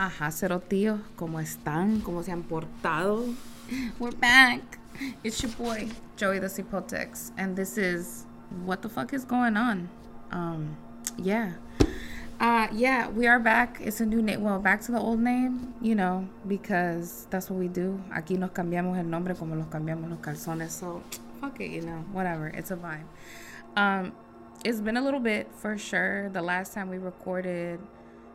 Ajá, 0.00 0.30
cero 0.30 0.62
tío. 0.66 0.98
¿Cómo 1.14 1.40
están? 1.40 2.00
¿Cómo 2.00 2.22
se 2.22 2.32
han 2.32 2.42
portado? 2.42 3.34
We're 3.98 4.16
back. 4.16 4.78
It's 5.22 5.42
your 5.42 5.52
boy, 5.58 5.90
Joey 6.16 6.40
the 6.40 6.46
Cipotx. 6.46 7.32
And 7.36 7.54
this 7.54 7.76
is 7.76 8.24
What 8.64 8.80
the 8.80 8.88
Fuck 8.88 9.12
is 9.12 9.26
Going 9.26 9.58
On? 9.58 9.90
Um, 10.32 10.74
yeah. 11.18 11.52
Uh, 12.40 12.68
yeah, 12.72 13.10
we 13.10 13.26
are 13.26 13.38
back. 13.38 13.78
It's 13.82 14.00
a 14.00 14.06
new 14.06 14.22
name. 14.22 14.42
Well, 14.42 14.58
back 14.58 14.80
to 14.86 14.92
the 14.92 14.98
old 14.98 15.20
name, 15.20 15.74
you 15.82 15.94
know, 15.94 16.26
because 16.48 17.26
that's 17.28 17.50
what 17.50 17.58
we 17.58 17.68
do. 17.68 18.00
Aquí 18.10 18.38
nos 18.38 18.52
cambiamos 18.52 18.96
el 18.96 19.04
nombre 19.04 19.34
como 19.34 19.54
los 19.54 19.66
cambiamos 19.66 20.08
los 20.08 20.20
calzones. 20.20 20.70
So, 20.70 21.02
fuck 21.42 21.60
it, 21.60 21.72
you 21.72 21.82
know, 21.82 22.06
whatever. 22.12 22.46
It's 22.46 22.70
a 22.70 22.76
vibe. 22.76 23.04
Um, 23.76 24.12
it's 24.64 24.80
been 24.80 24.96
a 24.96 25.02
little 25.02 25.20
bit 25.20 25.48
for 25.56 25.76
sure. 25.76 26.30
The 26.30 26.40
last 26.40 26.72
time 26.72 26.88
we 26.88 26.96
recorded, 26.96 27.80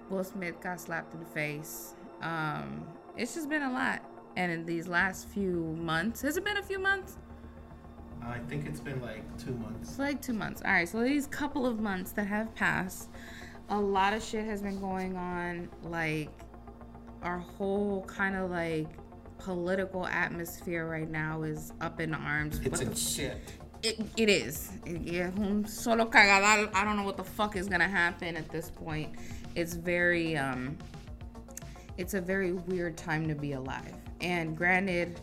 Will 0.09 0.23
Smith 0.23 0.59
got 0.61 0.79
slapped 0.79 1.13
in 1.13 1.19
the 1.19 1.25
face. 1.25 1.93
Um, 2.21 2.85
it's 3.17 3.33
just 3.35 3.49
been 3.49 3.63
a 3.63 3.71
lot. 3.71 4.01
And 4.35 4.51
in 4.51 4.65
these 4.65 4.87
last 4.87 5.27
few 5.29 5.75
months, 5.79 6.21
has 6.21 6.37
it 6.37 6.43
been 6.43 6.57
a 6.57 6.63
few 6.63 6.79
months? 6.79 7.17
I 8.23 8.39
think 8.39 8.65
it's 8.65 8.79
been 8.79 9.01
like 9.01 9.23
two 9.37 9.53
months. 9.53 9.89
It's 9.89 9.99
like 9.99 10.21
two 10.21 10.33
months. 10.33 10.61
All 10.65 10.71
right, 10.71 10.87
so 10.87 11.01
these 11.03 11.27
couple 11.27 11.65
of 11.65 11.79
months 11.79 12.11
that 12.13 12.27
have 12.27 12.53
passed, 12.55 13.09
a 13.69 13.79
lot 13.79 14.13
of 14.13 14.23
shit 14.23 14.45
has 14.45 14.61
been 14.61 14.79
going 14.79 15.15
on. 15.15 15.69
Like, 15.83 16.29
our 17.21 17.39
whole 17.39 18.03
kind 18.03 18.35
of 18.35 18.51
like 18.51 18.87
political 19.37 20.05
atmosphere 20.05 20.87
right 20.87 21.09
now 21.09 21.43
is 21.43 21.73
up 21.81 21.99
in 21.99 22.13
arms. 22.13 22.59
It's 22.63 22.79
What 22.79 22.81
in 22.81 22.95
shit. 22.95 23.37
It, 23.85 23.99
it 24.17 24.29
is. 24.29 24.71
Yeah, 24.85 25.31
un 25.37 25.65
solo 25.65 26.05
cagadal. 26.05 26.73
I 26.73 26.83
don't 26.83 26.97
know 26.97 27.03
what 27.03 27.17
the 27.17 27.23
fuck 27.23 27.55
is 27.55 27.67
gonna 27.67 27.87
happen 27.87 28.35
at 28.35 28.49
this 28.49 28.69
point. 28.69 29.13
It's 29.55 29.75
very 29.75 30.35
um, 30.35 30.77
it's 31.97 32.13
a 32.13 32.21
very 32.21 32.53
weird 32.53 32.97
time 32.97 33.27
to 33.27 33.35
be 33.35 33.53
alive. 33.53 33.93
And 34.21 34.57
granted, 34.57 35.19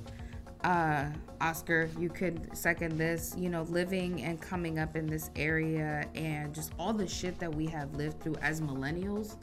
uh, 0.64 1.06
Oscar, 1.40 1.90
you 1.98 2.08
could 2.08 2.56
second 2.56 2.96
this. 2.96 3.34
You 3.36 3.50
know, 3.50 3.62
living 3.62 4.22
and 4.22 4.40
coming 4.40 4.78
up 4.78 4.96
in 4.96 5.06
this 5.06 5.30
area 5.34 6.06
and 6.14 6.54
just 6.54 6.72
all 6.78 6.92
the 6.92 7.06
shit 7.06 7.38
that 7.40 7.52
we 7.52 7.66
have 7.66 7.94
lived 7.96 8.22
through 8.22 8.36
as 8.36 8.60
millennials. 8.60 9.36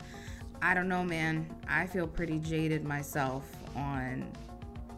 I 0.61 0.73
don't 0.73 0.89
know, 0.89 1.03
man. 1.03 1.49
I 1.67 1.87
feel 1.87 2.07
pretty 2.07 2.39
jaded 2.39 2.83
myself 2.83 3.45
on 3.75 4.31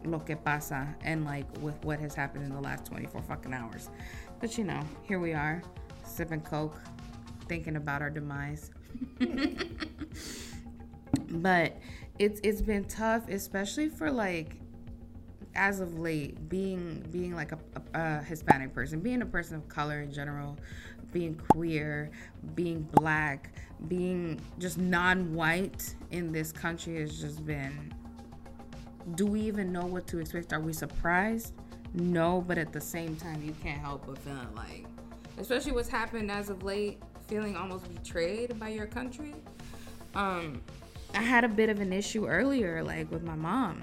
lo 0.04 0.18
que 0.18 0.36
pasa 0.36 0.94
and 1.02 1.24
like 1.24 1.46
with 1.60 1.82
what 1.84 1.98
has 2.00 2.14
happened 2.14 2.44
in 2.44 2.52
the 2.52 2.60
last 2.60 2.86
24 2.86 3.22
fucking 3.22 3.52
hours. 3.52 3.90
But 4.40 4.58
you 4.58 4.64
know, 4.64 4.80
here 5.02 5.18
we 5.18 5.32
are, 5.32 5.62
sipping 6.04 6.40
Coke, 6.40 6.80
thinking 7.48 7.76
about 7.76 8.02
our 8.02 8.10
demise. 8.10 8.70
but 11.30 11.76
it's 12.18 12.40
it's 12.42 12.60
been 12.60 12.84
tough, 12.84 13.28
especially 13.28 13.88
for 13.88 14.10
like 14.10 14.56
as 15.54 15.80
of 15.80 15.98
late 15.98 16.48
being 16.48 17.04
being 17.10 17.34
like 17.34 17.52
a, 17.52 17.58
a, 17.94 18.00
a 18.00 18.22
Hispanic 18.22 18.74
person, 18.74 19.00
being 19.00 19.22
a 19.22 19.26
person 19.26 19.56
of 19.56 19.68
color 19.68 20.00
in 20.00 20.12
general, 20.12 20.56
being 21.12 21.34
queer, 21.50 22.10
being 22.54 22.82
black, 22.94 23.52
being 23.88 24.40
just 24.58 24.78
non-white 24.78 25.94
in 26.10 26.32
this 26.32 26.52
country 26.52 27.00
has 27.00 27.20
just 27.20 27.44
been 27.44 27.92
do 29.14 29.26
we 29.26 29.40
even 29.40 29.72
know 29.72 29.86
what 29.86 30.06
to 30.08 30.18
expect? 30.18 30.52
Are 30.52 30.60
we 30.60 30.72
surprised? 30.72 31.54
No, 31.94 32.42
but 32.46 32.58
at 32.58 32.72
the 32.72 32.80
same 32.80 33.16
time, 33.16 33.42
you 33.42 33.54
can't 33.62 33.80
help 33.80 34.06
but 34.06 34.18
feeling 34.18 34.48
like, 34.54 34.86
especially 35.38 35.72
what's 35.72 35.88
happened 35.88 36.30
as 36.30 36.48
of 36.48 36.62
late, 36.62 37.02
feeling 37.26 37.56
almost 37.56 37.92
betrayed 37.94 38.58
by 38.58 38.68
your 38.68 38.86
country. 38.86 39.34
Um, 40.14 40.62
I 41.14 41.22
had 41.22 41.44
a 41.44 41.48
bit 41.48 41.68
of 41.68 41.80
an 41.80 41.92
issue 41.92 42.26
earlier, 42.26 42.82
like 42.82 43.10
with 43.10 43.22
my 43.22 43.34
mom. 43.34 43.82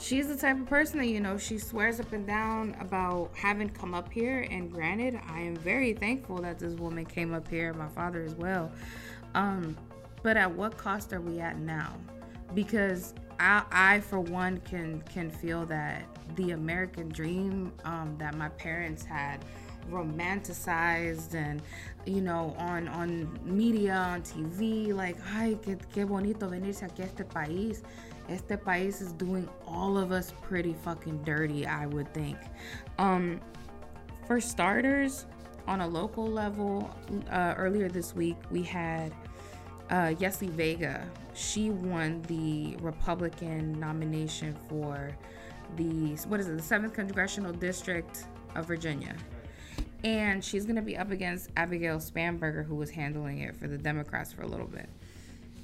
She's 0.00 0.28
the 0.28 0.36
type 0.36 0.60
of 0.60 0.66
person 0.66 0.98
that, 0.98 1.06
you 1.06 1.20
know, 1.20 1.38
she 1.38 1.56
swears 1.56 1.98
up 1.98 2.12
and 2.12 2.26
down 2.26 2.76
about 2.80 3.30
having 3.34 3.70
come 3.70 3.94
up 3.94 4.12
here. 4.12 4.46
And 4.50 4.70
granted, 4.70 5.18
I 5.28 5.40
am 5.40 5.56
very 5.56 5.94
thankful 5.94 6.36
that 6.38 6.58
this 6.58 6.74
woman 6.74 7.06
came 7.06 7.32
up 7.32 7.48
here, 7.48 7.72
my 7.72 7.88
father 7.88 8.22
as 8.22 8.34
well. 8.34 8.70
Um, 9.34 9.76
but 10.22 10.36
at 10.36 10.50
what 10.50 10.76
cost 10.76 11.12
are 11.12 11.20
we 11.20 11.40
at 11.40 11.58
now? 11.58 11.94
Because 12.54 13.14
I, 13.38 13.62
I 13.70 14.00
for 14.00 14.20
one, 14.20 14.58
can 14.60 15.02
can 15.02 15.30
feel 15.30 15.66
that 15.66 16.04
the 16.36 16.52
American 16.52 17.08
dream 17.08 17.72
um, 17.84 18.16
that 18.18 18.34
my 18.34 18.48
parents 18.50 19.04
had 19.04 19.44
romanticized 19.90 21.34
and 21.34 21.60
you 22.06 22.22
know 22.22 22.54
on 22.58 22.88
on 22.88 23.38
media 23.44 23.92
on 23.92 24.22
TV 24.22 24.94
like 24.94 25.16
ay 25.34 25.58
qué, 25.62 25.78
qué 25.94 26.08
bonito 26.08 26.48
venirse 26.48 26.82
aquí 26.82 27.00
a 27.00 27.04
este 27.04 27.28
país 27.28 27.82
este 28.30 28.56
país 28.56 29.02
is 29.02 29.12
doing 29.12 29.46
all 29.66 29.98
of 29.98 30.10
us 30.10 30.32
pretty 30.40 30.72
fucking 30.72 31.22
dirty 31.22 31.66
I 31.66 31.84
would 31.84 32.12
think 32.14 32.38
um 32.98 33.42
for 34.26 34.40
starters 34.40 35.26
on 35.66 35.82
a 35.82 35.86
local 35.86 36.26
level 36.26 36.90
uh, 37.30 37.54
earlier 37.58 37.90
this 37.90 38.14
week 38.14 38.36
we 38.50 38.62
had 38.62 39.12
uh, 39.90 40.14
Vega. 40.40 41.06
She 41.34 41.70
won 41.70 42.22
the 42.22 42.76
Republican 42.80 43.78
nomination 43.78 44.56
for 44.68 45.16
the 45.76 46.16
what 46.28 46.40
is 46.40 46.48
it, 46.48 46.56
the 46.56 46.62
seventh 46.62 46.94
congressional 46.94 47.52
district 47.52 48.26
of 48.54 48.66
Virginia, 48.66 49.16
and 50.04 50.44
she's 50.44 50.64
gonna 50.64 50.82
be 50.82 50.96
up 50.96 51.10
against 51.10 51.50
Abigail 51.56 51.98
Spanberger, 51.98 52.64
who 52.64 52.76
was 52.76 52.90
handling 52.90 53.40
it 53.40 53.56
for 53.56 53.66
the 53.66 53.78
Democrats 53.78 54.32
for 54.32 54.42
a 54.42 54.46
little 54.46 54.68
bit. 54.68 54.88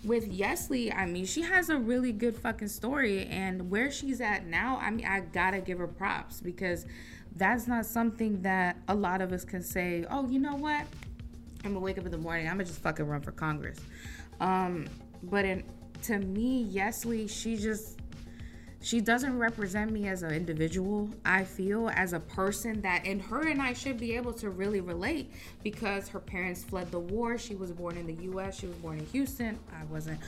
With 0.03 0.32
Yesli, 0.36 0.97
I 0.97 1.06
mean, 1.06 1.26
she 1.26 1.42
has 1.42 1.69
a 1.69 1.76
really 1.76 2.10
good 2.10 2.37
fucking 2.37 2.69
story, 2.69 3.26
and 3.26 3.70
where 3.70 3.92
she's 3.92 4.20
at 4.20 4.47
now, 4.47 4.78
I 4.82 4.91
mean, 4.91 5.06
I 5.06 5.20
gotta 5.20 5.60
give 5.60 5.78
her 5.78 5.87
props 5.87 6.41
because 6.41 6.87
that's 7.37 7.69
not 7.69 7.87
something 7.87 8.42
that 8.42 8.76
a 8.88 8.94
lot 8.94 9.20
of 9.20 9.32
us 9.32 9.44
can 9.44 9.62
say. 9.62 10.04
Oh, 10.10 10.26
you 10.28 10.41
know 10.41 10.56
what? 10.56 10.84
I'm 11.64 11.75
gonna 11.75 11.81
wake 11.81 11.98
up 11.98 12.06
in 12.06 12.10
the 12.10 12.19
morning. 12.19 12.47
I'm 12.48 12.54
gonna 12.54 12.64
just 12.64 12.81
fucking 12.81 13.06
run 13.06 13.20
for 13.20 13.32
Congress. 13.32 13.78
Um, 14.41 14.87
but 15.22 15.44
in, 15.44 15.64
to 16.03 16.19
me, 16.19 16.70
Yesli, 16.72 17.28
she 17.28 17.56
just 17.56 18.00
she 18.82 19.03
doesn't 19.03 19.38
represent 19.38 19.91
me 19.91 20.08
as 20.08 20.22
an 20.22 20.32
individual. 20.32 21.10
I 21.22 21.44
feel 21.44 21.91
as 21.91 22.14
a 22.14 22.20
person 22.20 22.81
that, 22.81 23.04
and 23.04 23.20
her 23.20 23.47
and 23.47 23.60
I 23.60 23.75
should 23.75 23.98
be 23.98 24.16
able 24.16 24.32
to 24.34 24.48
really 24.48 24.81
relate 24.81 25.31
because 25.62 26.08
her 26.08 26.19
parents 26.19 26.64
fled 26.64 26.91
the 26.91 26.98
war. 26.98 27.36
She 27.36 27.54
was 27.54 27.72
born 27.72 27.98
in 27.98 28.06
the 28.06 28.14
U.S. 28.25 28.58
She 28.58 28.66
was 28.66 28.76
born 28.76 28.98
in 28.98 29.04
Houston. 29.06 29.58
I 29.78 29.84
wasn't, 29.84 30.19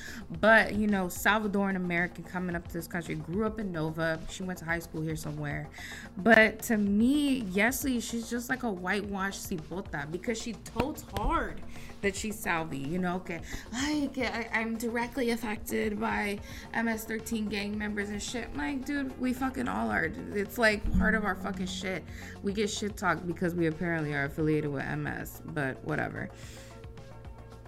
but 0.41 0.75
you 0.75 0.86
know, 0.86 1.06
Salvadoran 1.06 1.76
American 1.76 2.24
coming 2.24 2.54
up 2.54 2.66
to 2.69 2.74
this 2.74 2.86
country, 2.86 3.14
grew 3.14 3.47
up 3.47 3.59
in 3.59 3.72
Nova. 3.72 4.20
She 4.28 4.42
went 4.42 4.59
to 4.59 4.66
high 4.66 4.80
school 4.80 5.00
here 5.00 5.16
somewhere. 5.16 5.70
But 6.19 6.62
to 6.64 6.76
me, 6.76 7.44
Yesli, 7.44 8.03
she's 8.03 8.28
just 8.28 8.50
like 8.50 8.64
a 8.64 8.70
whitewashed 8.70 9.48
cipota 9.48 10.10
because 10.10 10.41
she 10.41 10.53
totes 10.53 11.06
hard 11.16 11.62
that 12.02 12.14
she's 12.14 12.38
Salvi, 12.38 12.78
you 12.78 12.98
know, 12.98 13.16
okay, 13.16 13.40
I, 13.72 14.48
I'm 14.52 14.76
directly 14.76 15.30
affected 15.30 15.98
by 15.98 16.38
MS-13 16.74 17.48
gang 17.48 17.78
members 17.78 18.10
and 18.10 18.22
shit. 18.22 18.54
Like, 18.56 18.84
dude, 18.84 19.18
we 19.20 19.32
fucking 19.32 19.68
all 19.68 19.90
are. 19.90 20.12
It's 20.34 20.58
like 20.58 20.82
part 20.98 21.14
of 21.14 21.24
our 21.24 21.36
fucking 21.36 21.66
shit. 21.66 22.04
We 22.42 22.52
get 22.52 22.68
shit 22.68 22.96
talked 22.96 23.26
because 23.26 23.54
we 23.54 23.68
apparently 23.68 24.12
are 24.14 24.24
affiliated 24.24 24.70
with 24.70 24.84
MS, 24.84 25.42
but 25.46 25.82
whatever. 25.84 26.28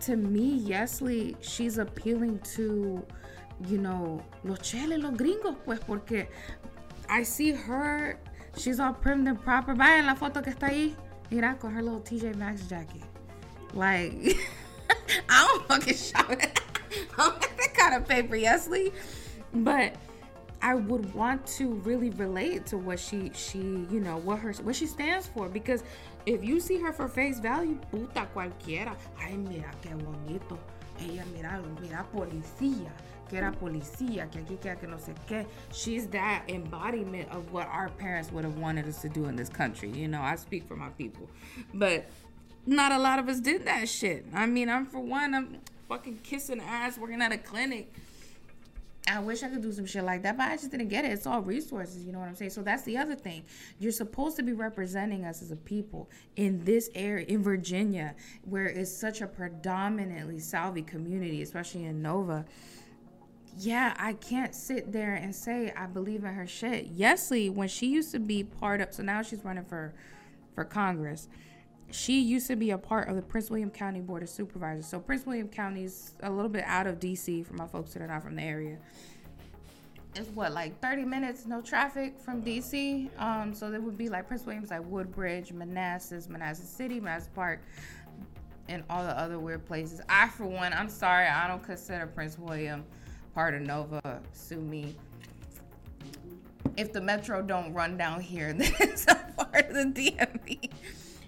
To 0.01 0.17
me, 0.17 0.61
Yesli, 0.61 1.37
she's 1.41 1.79
appealing 1.79 2.41
to, 2.55 3.05
you 3.69 3.79
know, 3.79 4.23
los 4.43 4.59
cheles, 4.59 5.03
los 5.03 5.17
gringos, 5.17 5.57
pues, 5.65 5.79
porque 5.79 6.27
I 7.09 7.23
see 7.23 7.53
her, 7.53 8.19
she's 8.59 8.81
all 8.81 8.93
prim 8.93 9.27
and 9.27 9.41
proper. 9.41 9.75
Vaya 9.75 10.01
en 10.01 10.07
la 10.07 10.15
foto 10.15 10.43
que 10.43 10.53
está 10.53 10.69
ahí. 10.69 10.95
Mira, 11.31 11.57
con 11.59 11.73
her 11.75 11.83
little 11.83 12.01
TJ 12.01 12.37
Maxx 12.37 12.69
jacket. 12.69 13.03
Like, 13.75 14.15
I 15.29 15.47
don't 15.47 15.69
fucking. 15.69 15.97
I'm 16.15 16.39
not 17.19 17.41
that 17.59 17.75
kind 17.75 17.95
of 17.95 18.09
paper, 18.09 18.37
Yesli. 18.37 18.93
But 19.53 19.97
I 20.63 20.75
would 20.75 21.13
want 21.15 21.47
to 21.59 21.75
really 21.85 22.11
relate 22.11 22.67
to 22.67 22.79
what 22.79 22.99
she 22.99 23.31
she 23.35 23.59
you 23.59 24.01
know 24.01 24.17
what 24.17 24.39
her 24.39 24.53
what 24.63 24.75
she 24.75 24.87
stands 24.87 25.27
for 25.27 25.49
because 25.49 25.85
if 26.27 26.43
you 26.43 26.59
see 26.59 26.79
her 26.79 26.93
for 26.93 27.07
face 27.09 27.39
value, 27.39 27.79
puta 27.91 28.27
cualquiera. 28.35 28.97
Ay, 29.21 29.37
mira 29.37 29.71
qué 29.83 29.95
bonito. 29.95 30.59
Ella 31.01 31.25
mira, 31.35 31.61
mira 31.81 32.07
policía. 32.15 32.91
Que 33.29 33.39
era 33.39 33.53
policía, 33.53 34.31
que 34.31 34.41
aquí, 34.41 34.61
que, 34.61 34.77
que 34.77 34.87
no 34.87 34.99
sé 34.99 35.15
qué. 35.27 35.47
She's 35.73 36.07
that 36.09 36.45
embodiment 36.49 37.31
of 37.31 37.53
what 37.53 37.67
our 37.69 37.89
parents 37.89 38.31
would 38.33 38.45
have 38.45 38.59
wanted 38.59 38.87
us 38.87 39.01
to 39.03 39.09
do 39.09 39.27
in 39.27 39.37
this 39.37 39.49
country. 39.49 39.91
You 39.91 40.09
know, 40.09 40.21
I 40.21 40.37
speak 40.37 40.67
for 40.69 40.77
my 40.77 40.91
people. 40.91 41.29
But 41.73 42.07
not 42.67 42.93
a 42.93 42.99
lot 42.99 43.19
of 43.19 43.29
us 43.29 43.41
did 43.41 43.67
that 43.67 43.89
shit. 43.89 44.27
I 44.35 44.47
mean, 44.47 44.69
I'm 44.69 44.87
for 44.87 45.01
one, 45.01 45.35
I'm 45.35 45.59
fucking 45.89 46.21
kissing 46.23 46.61
ass 46.61 46.99
working 46.99 47.21
at 47.23 47.33
a 47.33 47.39
clinic. 47.39 47.93
I 49.07 49.21
wish 49.21 49.43
I 49.43 49.49
could 49.49 49.61
do 49.61 49.71
some 49.71 49.85
shit 49.85 50.03
like 50.03 50.23
that, 50.23 50.39
but 50.39 50.49
I 50.49 50.57
just 50.57 50.71
didn't 50.71 50.89
get 50.89 51.05
it. 51.05 51.13
It's 51.13 51.27
all 51.27 51.43
resources, 51.43 52.05
you 52.05 52.13
know 52.13 52.21
what 52.21 52.29
I'm 52.29 52.35
saying? 52.35 52.53
So 52.53 52.63
that's 52.63 52.85
the 52.85 52.97
other 52.97 53.15
thing. 53.15 53.45
You're 53.79 53.93
supposed 53.93 54.37
to 54.39 54.43
be 54.43 54.55
representing 54.55 55.27
us 55.27 55.43
as 55.43 55.51
a 55.51 55.57
people 55.57 56.09
in 56.37 56.65
this 56.65 56.89
area, 56.95 57.27
in 57.27 57.43
Virginia, 57.43 58.15
where 58.45 58.65
it's 58.65 58.91
such 58.91 59.21
a 59.21 59.27
predominantly 59.27 60.39
Salvi 60.39 60.81
community, 60.81 61.43
especially 61.43 61.85
in 61.85 62.01
Nova. 62.01 62.47
yeah, 63.59 63.95
I 63.99 64.15
can't 64.15 64.55
sit 64.55 64.93
there 64.93 65.15
and 65.15 65.35
say 65.35 65.73
I 65.77 65.87
believe 65.87 66.25
in 66.25 66.33
her 66.35 66.47
shit. 66.47 66.97
Yesli, 66.97 67.53
when 67.53 67.69
she 67.69 67.89
used 67.89 68.11
to 68.13 68.19
be 68.19 68.43
part 68.43 68.81
of, 68.81 68.93
so 68.95 69.03
now 69.03 69.23
she's 69.23 69.45
running 69.45 69.65
for 69.65 69.93
for 70.55 70.65
Congress. 70.65 71.29
She 71.91 72.21
used 72.21 72.49
to 72.49 72.57
be 72.57 72.71
a 72.71 72.79
part 72.79 73.09
of 73.09 73.17
the 73.17 73.23
Prince 73.23 73.51
William 73.51 73.71
County 73.71 74.01
Board 74.01 74.23
of 74.23 74.29
Supervisors. 74.29 74.87
So 74.87 74.99
Prince 74.99 75.27
William 75.27 75.49
County 75.49 75.85
is 75.85 76.15
a 76.23 76.31
little 76.31 76.49
bit 76.49 76.65
out 76.67 76.87
of 76.87 76.99
DC 76.99 77.47
for 77.47 77.55
my 77.55 77.67
folks 77.67 77.93
that 77.93 78.03
are 78.03 78.09
not 78.09 78.23
from 78.23 78.37
the 78.37 78.43
area. 78.43 78.79
It's 80.17 80.29
what 80.31 80.53
like 80.53 80.81
30 80.81 81.05
minutes, 81.05 81.45
no 81.47 81.61
traffic 81.61 82.21
from 82.21 82.43
DC. 82.43 83.09
Um, 83.21 83.53
so 83.53 83.71
there 83.71 83.81
would 83.81 83.99
be 83.99 84.09
like 84.09 84.29
Prince 84.29 84.47
William's, 84.47 84.71
like 84.71 84.85
Woodbridge, 84.85 85.53
Manassas, 85.53 86.29
Manassas 86.29 86.69
City, 86.69 87.01
Manassas 87.01 87.31
Park, 87.35 87.61
and 88.69 88.85
all 88.89 89.03
the 89.03 89.19
other 89.19 89.39
weird 89.39 89.65
places. 89.67 90.01
I, 90.09 90.29
for 90.29 90.47
one, 90.47 90.73
I'm 90.73 90.89
sorry, 90.89 91.27
I 91.27 91.49
don't 91.49 91.63
consider 91.63 92.07
Prince 92.07 92.39
William 92.39 92.85
part 93.35 93.55
of 93.55 93.63
Nova. 93.63 94.21
Sue 94.33 94.61
me. 94.61 94.95
If 96.77 96.93
the 96.93 97.01
metro 97.01 97.43
don't 97.43 97.73
run 97.73 97.97
down 97.97 98.21
here, 98.21 98.53
then 98.53 98.73
it's 98.81 99.07
a 99.09 99.17
part 99.37 99.69
of 99.69 99.75
the 99.75 99.85
DMV. 99.85 100.71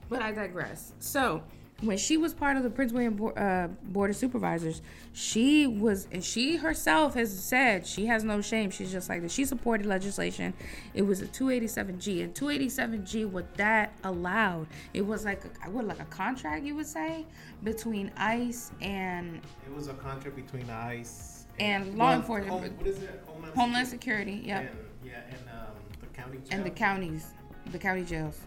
But 0.09 0.23
I 0.23 0.33
digress. 0.33 0.93
So 0.99 1.43
when 1.83 1.99
she 1.99 2.17
was 2.17 2.33
part 2.33 2.57
of 2.57 2.63
the 2.63 2.71
Prince 2.71 2.93
William 2.93 3.15
Bo- 3.17 3.31
uh, 3.33 3.69
Board 3.69 4.09
of 4.09 4.17
Supervisors, 4.17 4.81
she 5.13 5.67
was, 5.67 6.09
and 6.11 6.25
she 6.25 6.57
herself 6.57 7.15
has 7.15 7.39
said 7.39 7.87
she 7.87 8.07
has 8.07 8.25
no 8.25 8.41
shame. 8.41 8.71
She's 8.71 8.91
just 8.91 9.09
like 9.09 9.21
that. 9.23 9.31
She 9.31 9.45
supported 9.45 9.87
legislation. 9.87 10.55
It 10.95 11.03
was 11.03 11.21
a 11.21 11.27
287G, 11.27 12.23
and 12.25 12.35
287G, 12.35 13.29
what 13.29 13.53
that 13.57 13.93
allowed, 14.05 14.69
it 14.95 15.03
was 15.03 15.25
like 15.25 15.43
a, 15.45 15.71
what, 15.71 15.87
like 15.87 16.01
a 16.01 16.07
contract 16.07 16.65
you 16.65 16.75
would 16.77 16.87
say 16.87 17.27
between 17.63 18.11
ICE 18.17 18.71
and 18.81 19.41
It 19.67 19.75
was 19.75 19.89
a 19.89 19.95
contract 19.95 20.37
between 20.37 20.71
ICE 20.71 21.47
And 21.61 21.99
law 21.99 22.15
enforcement. 22.15 22.53
Home, 22.53 22.77
what 22.79 22.87
is 22.87 23.03
it? 23.03 23.23
Homeland, 23.27 23.55
Homeland 23.55 23.89
Security. 23.89 24.43
Yep. 24.47 24.61
And, 24.61 24.71
yeah, 25.05 25.21
and 25.29 25.49
um, 25.51 25.67
the 26.01 26.07
county. 26.07 26.39
and 26.51 26.65
the 26.65 26.71
counties, 26.71 27.27
the 27.71 27.79
county 27.79 28.05
jails, 28.05 28.39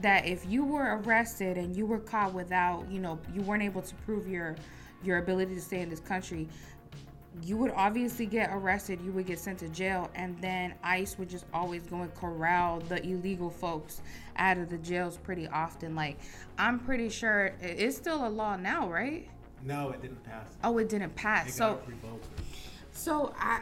that 0.00 0.26
if 0.26 0.46
you 0.46 0.64
were 0.64 0.98
arrested 0.98 1.56
and 1.56 1.76
you 1.76 1.86
were 1.86 1.98
caught 1.98 2.32
without, 2.32 2.90
you 2.90 3.00
know, 3.00 3.18
you 3.34 3.42
weren't 3.42 3.62
able 3.62 3.82
to 3.82 3.94
prove 4.06 4.28
your 4.28 4.56
your 5.02 5.18
ability 5.18 5.54
to 5.54 5.60
stay 5.60 5.80
in 5.80 5.88
this 5.88 6.00
country, 6.00 6.48
you 7.42 7.56
would 7.56 7.72
obviously 7.72 8.26
get 8.26 8.50
arrested. 8.52 9.00
You 9.04 9.12
would 9.12 9.26
get 9.26 9.38
sent 9.38 9.58
to 9.60 9.68
jail, 9.68 10.10
and 10.14 10.36
then 10.40 10.74
ICE 10.82 11.18
would 11.18 11.28
just 11.28 11.44
always 11.54 11.82
go 11.82 12.02
and 12.02 12.14
corral 12.14 12.80
the 12.80 13.02
illegal 13.04 13.50
folks 13.50 14.02
out 14.36 14.58
of 14.58 14.70
the 14.70 14.78
jails 14.78 15.16
pretty 15.16 15.46
often. 15.48 15.94
Like, 15.94 16.18
I'm 16.58 16.78
pretty 16.78 17.08
sure 17.08 17.54
it's 17.60 17.96
still 17.96 18.26
a 18.26 18.28
law 18.28 18.56
now, 18.56 18.88
right? 18.90 19.28
No, 19.64 19.90
it 19.90 20.02
didn't 20.02 20.22
pass. 20.24 20.48
Oh, 20.64 20.78
it 20.78 20.88
didn't 20.88 21.14
pass. 21.14 21.48
It 21.48 21.52
so. 21.54 21.80
So 22.98 23.32
I 23.38 23.60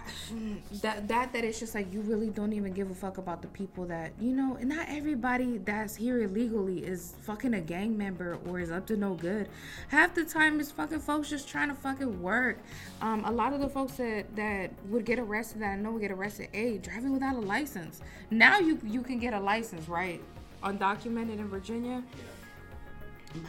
that 0.81 1.09
that 1.09 1.35
that 1.35 1.45
it's 1.45 1.61
just 1.61 1.75
like 1.75 1.93
you 1.93 2.01
really 2.01 2.31
don't 2.31 2.55
even 2.55 2.73
give 2.73 2.91
a 2.91 2.95
fuck 2.95 3.19
about 3.19 3.43
the 3.43 3.49
people 3.49 3.85
that 3.85 4.13
you 4.19 4.33
know. 4.33 4.57
And 4.59 4.71
not 4.71 4.87
everybody 4.89 5.59
that's 5.59 5.95
here 5.95 6.23
illegally 6.23 6.79
is 6.79 7.15
fucking 7.21 7.53
a 7.53 7.61
gang 7.61 7.99
member 7.99 8.39
or 8.49 8.61
is 8.61 8.71
up 8.71 8.87
to 8.87 8.97
no 8.97 9.13
good. 9.13 9.51
Half 9.89 10.15
the 10.15 10.25
time, 10.25 10.59
it's 10.59 10.71
fucking 10.71 11.01
folks 11.01 11.29
just 11.29 11.49
trying 11.49 11.69
to 11.69 11.75
fucking 11.75 12.23
work. 12.23 12.61
Um, 13.03 13.27
a 13.27 13.31
lot 13.31 13.53
of 13.53 13.61
the 13.61 13.69
folks 13.69 13.93
that 13.99 14.35
that 14.37 14.71
would 14.89 15.05
get 15.05 15.19
arrested 15.19 15.61
that 15.61 15.73
I 15.73 15.77
know 15.77 15.91
would 15.91 16.01
get 16.01 16.13
arrested, 16.13 16.49
a 16.55 16.79
driving 16.79 17.13
without 17.13 17.37
a 17.37 17.41
license. 17.41 18.01
Now 18.31 18.59
you 18.59 18.81
you 18.85 19.03
can 19.03 19.19
get 19.19 19.35
a 19.35 19.41
license, 19.41 19.87
right? 19.87 20.23
Undocumented 20.63 21.41
in 21.41 21.49
Virginia. 21.49 22.03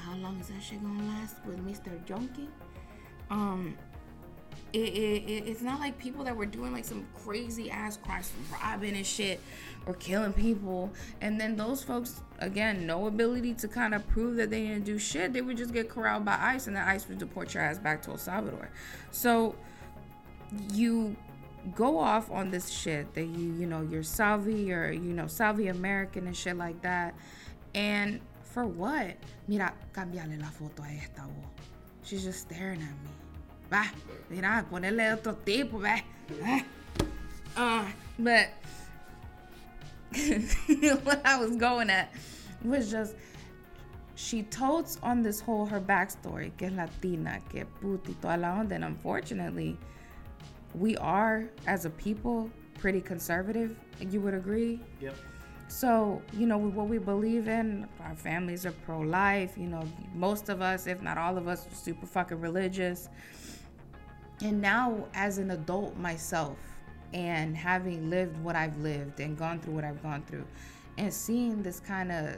How 0.04 0.18
long 0.18 0.38
is 0.42 0.50
that 0.50 0.62
shit 0.62 0.84
gonna 0.84 1.02
last 1.14 1.38
with 1.46 1.66
Mr. 1.66 2.06
Junkie? 2.06 2.50
Um, 3.30 3.78
it, 4.74 4.78
it, 4.78 5.24
it, 5.30 5.48
it's 5.48 5.62
not 5.62 5.80
like 5.80 5.98
people 5.98 6.24
that 6.26 6.36
were 6.36 6.46
doing 6.46 6.74
like 6.74 6.86
some 6.86 7.06
crazy 7.24 7.72
ass 7.72 7.98
crimes, 7.98 8.32
robbing 8.52 8.96
and 8.96 9.06
shit, 9.06 9.40
or 9.86 9.94
killing 9.94 10.34
people, 10.34 10.92
and 11.22 11.40
then 11.40 11.56
those 11.56 11.84
folks 11.84 12.22
again, 12.40 12.86
no 12.86 13.08
ability 13.08 13.54
to 13.56 13.68
kind 13.68 13.94
of 13.94 14.06
prove 14.08 14.36
that 14.36 14.50
they 14.50 14.68
didn't 14.68 14.84
do 14.84 15.00
shit. 15.00 15.34
They 15.34 15.42
would 15.42 15.58
just 15.58 15.74
get 15.74 15.90
corralled 15.90 16.26
by 16.26 16.38
ICE, 16.40 16.68
and 16.68 16.76
then 16.76 16.84
ICE 16.84 17.08
would 17.08 17.18
deport 17.18 17.54
your 17.54 17.64
ass 17.64 17.78
back 17.78 18.02
to 18.04 18.12
El 18.12 18.18
Salvador. 18.18 18.70
So 19.12 19.56
you 20.74 21.16
go 21.76 21.98
off 21.98 22.32
on 22.32 22.52
this 22.52 22.70
shit 22.70 23.14
that 23.14 23.26
you 23.26 23.54
you 23.54 23.66
know 23.66 23.82
you're 23.90 24.04
Salvi 24.04 24.72
or 24.74 24.92
you 24.92 25.14
know 25.14 25.28
Salvi 25.28 25.68
American 25.68 26.28
and 26.28 26.36
shit 26.36 26.58
like 26.58 26.82
that, 26.82 27.16
and 27.74 28.20
for 28.44 28.66
what? 28.66 29.16
Mira, 29.48 29.74
cambiarle 29.94 30.42
la 30.42 30.50
foto 30.50 30.84
a 30.84 30.88
esta. 30.88 31.24
She's 32.04 32.24
just 32.24 32.42
staring 32.42 32.82
at 32.82 32.90
me. 32.90 33.27
Va, 33.70 33.84
mira, 34.30 34.66
ponerle 34.70 35.14
otro 35.14 35.34
tipo, 35.34 35.80
va. 35.80 36.02
Ah. 36.44 36.64
Uh, 37.56 37.86
but 38.20 38.50
what 41.04 41.26
I 41.26 41.38
was 41.38 41.56
going 41.56 41.90
at 41.90 42.12
was 42.64 42.92
just 42.92 43.16
she 44.16 44.44
totes 44.44 44.98
on 45.04 45.22
this 45.22 45.40
whole 45.40 45.66
her 45.66 45.80
backstory, 45.80 46.52
que 46.58 46.68
es 46.68 46.74
latina, 46.74 47.40
que 47.50 47.66
puta 47.82 48.10
y 48.10 48.16
toda 48.22 48.38
la 48.38 48.48
onda, 48.60 48.74
and 48.74 48.84
unfortunately, 48.84 49.78
we 50.74 50.98
are 50.98 51.46
as 51.68 51.86
a 51.86 51.90
people 51.92 52.50
pretty 52.80 53.00
conservative. 53.00 53.76
You 54.00 54.22
would 54.22 54.34
agree? 54.34 54.80
Yep. 55.02 55.16
So, 55.68 56.22
you 56.34 56.48
know, 56.48 56.58
what 56.58 56.88
we 56.88 56.98
believe 56.98 57.48
in, 57.48 57.88
our 58.00 58.16
families 58.16 58.66
are 58.66 58.72
pro 58.72 59.02
life. 59.02 59.58
You 59.58 59.68
know, 59.68 59.84
most 60.16 60.50
of 60.50 60.62
us, 60.62 60.88
if 60.88 61.02
not 61.02 61.18
all 61.18 61.38
of 61.38 61.48
us, 61.48 61.68
are 61.68 61.76
super 61.76 62.06
fucking 62.06 62.40
religious. 62.40 63.10
And 64.42 64.62
now, 64.62 65.06
as 65.14 65.38
an 65.38 65.52
adult 65.52 65.98
myself, 65.98 66.58
and 67.14 67.56
having 67.56 68.10
lived 68.10 68.38
what 68.44 68.56
I've 68.56 68.78
lived 68.80 69.20
and 69.20 69.38
gone 69.38 69.60
through 69.60 69.74
what 69.74 69.84
I've 69.84 70.02
gone 70.04 70.24
through, 70.24 70.46
and 70.98 71.14
seeing 71.14 71.64
this 71.64 71.80
kind 71.80 72.12
of 72.12 72.38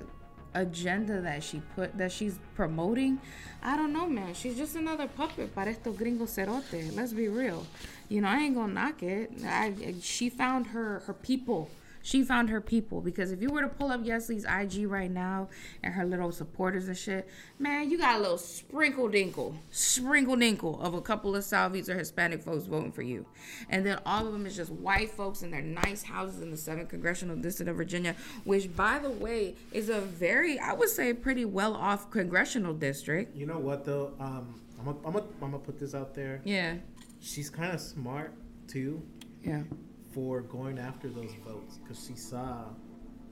agenda 0.55 1.21
that 1.21 1.43
she 1.43 1.61
put 1.75 1.95
that 1.97 2.11
she's 2.11 2.39
promoting, 2.55 3.19
I 3.61 3.75
don't 3.77 3.93
know, 3.93 4.07
man. 4.07 4.33
She's 4.33 4.57
just 4.57 4.75
another 4.75 5.07
puppet 5.07 5.53
para 5.53 5.71
estos 5.71 5.95
cerote. 5.97 6.95
Let's 6.95 7.13
be 7.13 7.27
real. 7.27 7.65
You 8.07 8.21
know, 8.21 8.27
I 8.27 8.39
ain't 8.39 8.55
gonna 8.55 8.73
knock 8.73 9.03
it. 9.03 9.31
I 9.45 9.95
she 10.01 10.29
found 10.29 10.67
her 10.67 10.99
her 11.05 11.13
people. 11.13 11.69
She 12.01 12.23
found 12.23 12.49
her 12.49 12.61
people 12.61 13.01
because 13.01 13.31
if 13.31 13.41
you 13.41 13.49
were 13.49 13.61
to 13.61 13.67
pull 13.67 13.91
up 13.91 14.03
Yesli's 14.03 14.45
IG 14.45 14.87
right 14.89 15.11
now 15.11 15.49
and 15.83 15.93
her 15.93 16.05
little 16.05 16.31
supporters 16.31 16.87
and 16.87 16.97
shit, 16.97 17.27
man, 17.57 17.89
you 17.89 17.97
got 17.97 18.15
a 18.15 18.19
little 18.19 18.37
sprinkle 18.37 19.09
dinkle, 19.09 19.55
sprinkle 19.71 20.35
dinkle 20.35 20.79
of 20.81 20.93
a 20.93 21.01
couple 21.01 21.35
of 21.35 21.43
Salvies 21.43 21.89
or 21.89 21.97
Hispanic 21.97 22.41
folks 22.41 22.65
voting 22.65 22.91
for 22.91 23.01
you. 23.01 23.25
And 23.69 23.85
then 23.85 23.99
all 24.05 24.25
of 24.25 24.33
them 24.33 24.45
is 24.45 24.55
just 24.55 24.71
white 24.71 25.11
folks 25.11 25.41
in 25.43 25.51
their 25.51 25.61
nice 25.61 26.03
houses 26.03 26.41
in 26.41 26.51
the 26.51 26.57
7th 26.57 26.89
Congressional 26.89 27.35
District 27.35 27.69
of 27.69 27.75
Virginia, 27.75 28.15
which, 28.43 28.75
by 28.75 28.99
the 28.99 29.09
way, 29.09 29.55
is 29.71 29.89
a 29.89 29.99
very, 29.99 30.59
I 30.59 30.73
would 30.73 30.89
say, 30.89 31.13
pretty 31.13 31.45
well 31.45 31.75
off 31.75 32.09
congressional 32.11 32.73
district. 32.73 33.35
You 33.35 33.45
know 33.45 33.59
what 33.59 33.85
though? 33.85 34.13
Um, 34.19 34.55
I'm 34.79 34.95
I'm 35.03 35.23
gonna 35.39 35.59
put 35.59 35.79
this 35.79 35.93
out 35.93 36.15
there. 36.15 36.41
Yeah. 36.43 36.75
She's 37.19 37.49
kind 37.49 37.73
of 37.73 37.81
smart 37.81 38.33
too 38.67 39.01
Yeah. 39.43 39.63
For 40.11 40.41
going 40.41 40.79
after 40.79 41.09
those 41.09 41.33
votes 41.45 41.77
because 41.77 42.05
she 42.05 42.15
saw. 42.15 42.65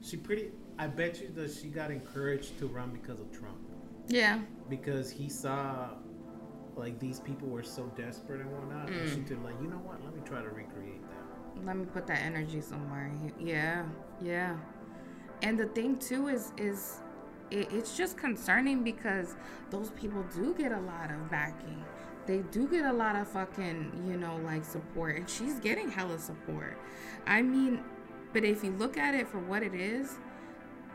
She 0.00 0.16
pretty. 0.16 0.50
I 0.78 0.86
bet 0.86 1.20
you 1.20 1.28
that 1.34 1.50
she 1.52 1.68
got 1.68 1.90
encouraged 1.90 2.58
to 2.60 2.66
run 2.68 2.90
because 2.90 3.18
of 3.20 3.32
Trump 3.32 3.58
Yeah. 4.06 4.38
because 4.68 5.10
he 5.10 5.28
saw 5.28 5.90
like 6.76 7.00
these 7.00 7.18
people 7.18 7.48
were 7.48 7.64
so 7.64 7.90
desperate 7.96 8.40
and 8.40 8.52
whatnot, 8.52 8.88
and 8.88 9.08
Mm. 9.08 9.14
she 9.14 9.20
did 9.22 9.42
like, 9.42 9.60
you 9.60 9.66
know 9.68 9.78
what? 9.78 10.02
Let 10.04 10.14
me 10.14 10.22
try 10.24 10.40
to 10.40 10.48
recreate 10.50 11.02
that. 11.02 11.64
let 11.66 11.76
me 11.76 11.84
put 11.86 12.06
that 12.06 12.20
energy 12.22 12.60
somewhere 12.60 13.10
yeah 13.40 13.84
yeah 14.22 14.56
and 15.42 15.58
the 15.58 15.66
thing 15.66 15.96
too 15.98 16.28
is 16.28 16.52
is 16.56 17.00
it, 17.50 17.72
it's 17.72 17.96
just 17.96 18.16
concerning 18.16 18.84
because 18.84 19.34
those 19.70 19.90
people 19.92 20.24
do 20.32 20.54
get 20.54 20.70
a 20.70 20.78
lot 20.82 21.10
of 21.10 21.28
backing 21.28 21.82
they 22.28 22.42
do 22.52 22.68
get 22.68 22.84
a 22.84 22.92
lot 22.92 23.16
of 23.16 23.26
fucking 23.26 23.90
you 24.06 24.16
know 24.16 24.38
like 24.44 24.64
support 24.64 25.16
and 25.16 25.28
she's 25.28 25.58
getting 25.58 25.90
hella 25.90 26.18
support 26.18 26.78
i 27.26 27.42
mean 27.42 27.82
but 28.32 28.44
if 28.44 28.62
you 28.62 28.70
look 28.72 28.96
at 28.96 29.14
it 29.14 29.26
for 29.26 29.38
what 29.38 29.62
it 29.62 29.74
is 29.74 30.18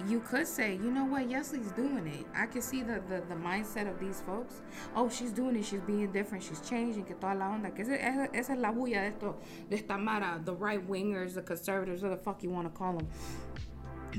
you 0.07 0.19
could 0.21 0.47
say, 0.47 0.73
you 0.73 0.91
know 0.91 1.05
what, 1.05 1.29
Yesli's 1.29 1.71
doing 1.71 2.07
it. 2.07 2.25
I 2.35 2.47
can 2.47 2.61
see 2.61 2.81
the, 2.81 3.01
the, 3.07 3.21
the 3.29 3.35
mindset 3.35 3.89
of 3.89 3.99
these 3.99 4.21
folks. 4.21 4.61
Oh, 4.95 5.07
she's 5.07 5.31
doing 5.31 5.55
it. 5.55 5.65
She's 5.65 5.81
being 5.81 6.11
different. 6.11 6.43
She's 6.43 6.59
changing. 6.61 7.05
Que 7.05 7.15
toda 7.15 7.35
la 7.35 7.45
onda. 7.45 7.73
Que 7.73 7.83
esa, 7.83 8.27
esa, 8.33 8.53
es 8.53 8.57
la 8.57 8.71
bulla 8.71 9.01
de, 9.01 9.07
esto, 9.07 9.35
de 9.69 9.77
esta 9.77 9.97
mara, 9.97 10.41
the 10.43 10.53
right 10.53 10.85
wingers, 10.89 11.35
the 11.35 11.41
conservatives, 11.41 12.01
whatever 12.01 12.17
the 12.17 12.23
fuck 12.23 12.43
you 12.43 12.49
want 12.49 12.71
to 12.71 12.77
call 12.77 12.97
them. 12.97 13.07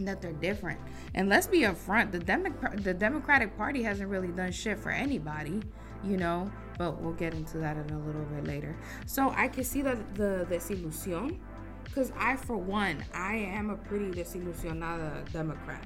That 0.05 0.23
they're 0.23 0.33
different. 0.33 0.81
And 1.15 1.29
let's 1.29 1.47
be 1.47 1.61
upfront. 1.61 2.13
The 2.13 2.21
Demo- 2.21 2.77
the 2.77 2.95
Democratic 2.95 3.57
Party 3.57 3.83
hasn't 3.83 4.09
really 4.09 4.33
done 4.33 4.53
shit 4.53 4.79
for 4.79 4.91
anybody, 4.91 5.61
you 6.05 6.17
know. 6.17 6.51
But 6.77 7.01
we'll 7.01 7.13
get 7.13 7.35
into 7.35 7.59
that 7.59 7.77
in 7.77 7.91
a 7.91 7.99
little 7.99 8.25
bit 8.25 8.47
later. 8.47 8.77
So 9.07 9.33
I 9.37 9.49
can 9.49 9.65
see 9.65 9.83
that 9.83 10.15
the 10.15 10.47
desilusión 10.51 11.39
because 11.85 12.13
I, 12.19 12.37
for 12.37 12.57
one, 12.57 13.05
I 13.15 13.37
am 13.37 13.71
a 13.71 13.77
pretty 13.77 14.11
desilusionada 14.11 15.31
Democrat. 15.33 15.85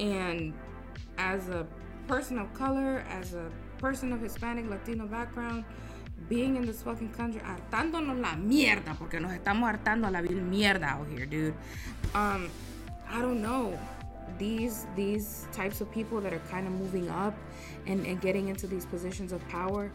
And 0.00 0.54
as 1.18 1.48
a 1.48 1.66
person 2.06 2.38
of 2.38 2.52
color, 2.54 3.04
as 3.10 3.34
a 3.34 3.50
person 3.78 4.12
of 4.12 4.20
Hispanic, 4.20 4.68
Latino 4.70 5.06
background, 5.06 5.64
being 6.28 6.56
in 6.56 6.64
this 6.64 6.82
fucking 6.82 7.12
country, 7.12 7.40
hartándonos 7.40 8.20
la 8.20 8.34
mierda, 8.36 8.96
porque 8.98 9.20
nos 9.20 9.32
estamos 9.32 9.70
hartando 9.70 10.10
la 10.10 10.22
vil 10.22 10.40
mierda 10.40 10.84
out 10.84 11.06
here, 11.08 11.26
dude. 11.26 11.54
Um, 12.14 12.48
I 13.08 13.20
don't 13.20 13.42
know. 13.42 13.78
These 14.38 14.86
these 14.96 15.46
types 15.52 15.80
of 15.80 15.90
people 15.92 16.20
that 16.20 16.32
are 16.32 16.42
kind 16.50 16.66
of 16.66 16.72
moving 16.72 17.08
up 17.08 17.34
and, 17.86 18.04
and 18.06 18.20
getting 18.20 18.48
into 18.48 18.66
these 18.66 18.84
positions 18.86 19.32
of 19.32 19.46
power. 19.48 19.92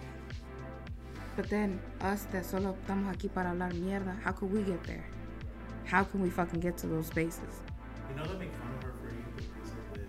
But 1.35 1.49
then 1.49 1.79
us 2.01 2.25
that 2.31 2.45
solo 2.45 2.75
estamos 2.75 3.13
aquí 3.15 3.29
para 3.33 3.51
hablar 3.51 3.73
mierda, 3.73 4.15
how 4.23 4.31
could 4.33 4.51
we 4.51 4.63
get 4.63 4.83
there? 4.83 5.05
How 5.85 6.03
can 6.03 6.21
we 6.21 6.29
fucking 6.29 6.59
get 6.59 6.77
to 6.79 6.87
those 6.87 7.07
spaces? 7.07 7.61
You 8.09 8.15
know 8.17 8.25
they 8.25 8.37
make 8.37 8.53
fun 8.53 8.73
of 8.77 8.83
her 8.83 8.93
for 9.01 9.07
eating 9.09 9.33
the 9.35 9.43
pizza 9.43 9.75
with 9.91 10.01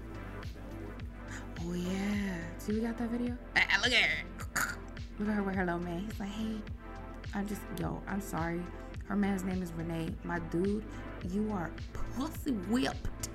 the 1.55 1.71
Oh 1.71 1.75
yeah. 1.75 2.37
See 2.59 2.73
we 2.73 2.81
got 2.81 2.99
that 2.99 3.11
video? 3.11 3.37
Ah, 3.57 3.81
look 3.85 3.93
at 3.93 4.03
her. 4.03 4.77
Look 5.19 5.29
at 5.29 5.35
her 5.35 5.43
with 5.43 5.55
her 5.55 5.65
little 5.65 5.81
man. 5.81 6.01
He's 6.01 6.19
like, 6.19 6.31
hey, 6.31 6.57
I'm 7.35 7.47
just 7.47 7.61
yo, 7.79 8.03
I'm 8.09 8.21
sorry. 8.21 8.63
Her 9.07 9.17
man's 9.17 9.45
name 9.45 9.63
is 9.63 9.73
Renee. 9.73 10.09
My 10.25 10.39
dude, 10.51 10.85
you 11.31 11.51
are 11.53 11.71
pussy 12.17 12.53
whipped. 12.69 13.29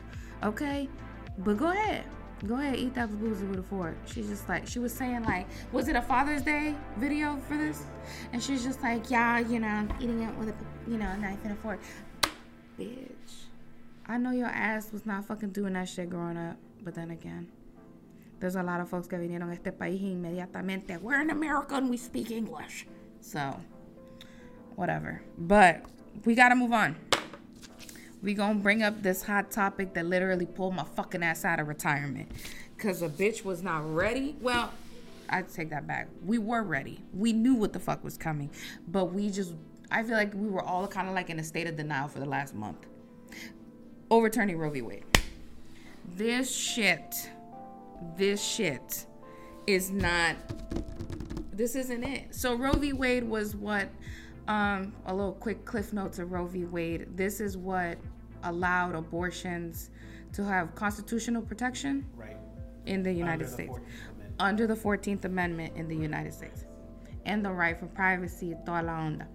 Okay? 0.43 0.89
But 1.37 1.57
go 1.57 1.71
ahead. 1.71 2.05
Go 2.45 2.55
ahead, 2.55 2.75
eat 2.75 2.93
that 2.93 3.09
pupusa 3.09 3.49
with 3.49 3.59
a 3.59 3.63
fork. 3.63 3.95
She's 4.05 4.29
just 4.29 4.47
like, 4.47 4.67
she 4.67 4.77
was 4.77 4.93
saying, 4.93 5.23
like, 5.23 5.47
was 5.71 5.87
it 5.87 5.95
a 5.95 6.01
Father's 6.01 6.43
Day 6.43 6.75
video 6.97 7.37
for 7.47 7.57
this? 7.57 7.83
And 8.31 8.43
she's 8.43 8.63
just 8.63 8.83
like, 8.83 9.09
yeah, 9.09 9.39
you 9.39 9.59
know, 9.59 9.67
I'm 9.67 9.91
eating 9.99 10.21
it 10.21 10.35
with 10.37 10.49
a, 10.49 10.55
you 10.87 10.97
know, 10.97 11.07
a 11.07 11.17
knife 11.17 11.39
and 11.43 11.53
a 11.53 11.55
fork. 11.55 11.79
Bitch. 12.79 13.47
I 14.05 14.17
know 14.17 14.31
your 14.31 14.47
ass 14.47 14.91
was 14.93 15.05
not 15.05 15.25
fucking 15.25 15.49
doing 15.49 15.73
that 15.73 15.89
shit 15.89 16.09
growing 16.09 16.37
up. 16.37 16.57
But 16.83 16.93
then 16.93 17.09
again, 17.11 17.47
there's 18.39 18.55
a 18.55 18.63
lot 18.63 18.79
of 18.81 18.87
folks 18.87 19.07
que 19.07 19.17
vinieron 19.17 19.51
este 19.51 19.71
país 19.71 19.99
inmediatamente. 20.01 21.01
We're 21.01 21.19
in 21.21 21.31
America 21.31 21.75
and 21.75 21.89
we 21.89 21.97
speak 21.97 22.29
English. 22.29 22.85
So, 23.19 23.59
whatever. 24.75 25.21
But 25.37 25.81
we 26.23 26.35
gotta 26.35 26.55
move 26.55 26.71
on. 26.71 26.95
We 28.21 28.33
gonna 28.33 28.55
bring 28.59 28.83
up 28.83 29.01
this 29.03 29.23
hot 29.23 29.51
topic 29.51 29.93
that 29.93 30.05
literally 30.05 30.45
pulled 30.45 30.75
my 30.75 30.83
fucking 30.83 31.23
ass 31.23 31.45
out 31.45 31.59
of 31.59 31.67
retirement. 31.67 32.31
Cause 32.77 33.01
a 33.01 33.09
bitch 33.09 33.43
was 33.43 33.61
not 33.61 33.93
ready. 33.93 34.35
Well, 34.41 34.71
I 35.29 35.41
take 35.41 35.69
that 35.71 35.87
back. 35.87 36.07
We 36.25 36.37
were 36.37 36.63
ready. 36.63 37.03
We 37.13 37.33
knew 37.33 37.55
what 37.55 37.73
the 37.73 37.79
fuck 37.79 38.03
was 38.03 38.17
coming. 38.17 38.49
But 38.87 39.05
we 39.13 39.29
just 39.29 39.53
I 39.91 40.03
feel 40.03 40.13
like 40.15 40.33
we 40.33 40.49
were 40.49 40.63
all 40.63 40.87
kind 40.87 41.07
of 41.07 41.15
like 41.15 41.29
in 41.29 41.39
a 41.39 41.43
state 41.43 41.67
of 41.67 41.75
denial 41.75 42.07
for 42.07 42.19
the 42.19 42.25
last 42.25 42.53
month. 42.55 42.85
Overturning 44.09 44.57
Roe 44.57 44.69
v. 44.69 44.81
Wade. 44.81 45.05
This 46.15 46.53
shit 46.53 47.29
this 48.15 48.43
shit 48.43 49.05
is 49.65 49.89
not 49.91 50.35
this 51.51 51.75
isn't 51.75 52.03
it 52.03 52.33
so 52.33 52.55
roe 52.55 52.73
v 52.73 52.93
wade 52.93 53.23
was 53.23 53.55
what 53.55 53.89
um 54.47 54.93
a 55.05 55.13
little 55.13 55.33
quick 55.33 55.65
cliff 55.65 55.93
notes 55.93 56.19
of 56.19 56.31
roe 56.31 56.45
v. 56.47 56.65
Wade. 56.65 57.07
This 57.15 57.39
is 57.39 57.57
what 57.57 57.97
allowed 58.43 58.95
abortions 58.95 59.89
to 60.33 60.43
have 60.45 60.75
constitutional 60.75 61.41
protection 61.41 62.05
Right. 62.15 62.37
in 62.85 63.03
the 63.03 63.11
united 63.11 63.45
Under 63.45 63.47
states. 63.47 63.69
14th 63.71 63.81
Amendment. 64.15 64.35
under 64.39 64.67
the 64.67 64.75
14th 64.75 65.25
amendment 65.25 65.75
in 65.75 65.87
the 65.87 65.95
united 65.95 66.33
states. 66.33 66.65
And 67.25 67.43
the 67.43 67.51
right 67.51 67.77
for 67.77 67.87
privacy 67.87 68.55
toda 68.65 68.83
la 68.83 68.93
onda. 68.93 69.25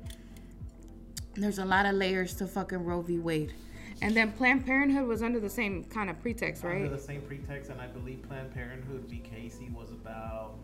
There's 1.35 1.59
a 1.59 1.65
lot 1.65 1.87
of 1.87 1.95
layers 1.95 2.35
to 2.37 2.47
fucking 2.47 2.85
roe 2.85 3.03
v. 3.03 3.19
Wade. 3.19 3.55
And 4.03 4.17
then 4.17 4.33
planned 4.33 4.67
parenthood 4.67 5.07
was 5.07 5.23
under 5.23 5.39
the 5.41 5.49
same 5.51 5.85
kind 5.85 6.11
of 6.11 6.21
pretext 6.21 6.63
right? 6.65 6.77
Under 6.77 6.89
the 6.89 6.99
same 7.03 7.21
pretext, 7.23 7.71
and 7.71 7.81
I 7.81 7.87
believe 7.87 8.23
Planned 8.29 8.53
Parenthood 8.53 9.05
v. 9.09 9.19
Casey 9.21 9.71
was 9.73 9.91
about, 9.93 10.55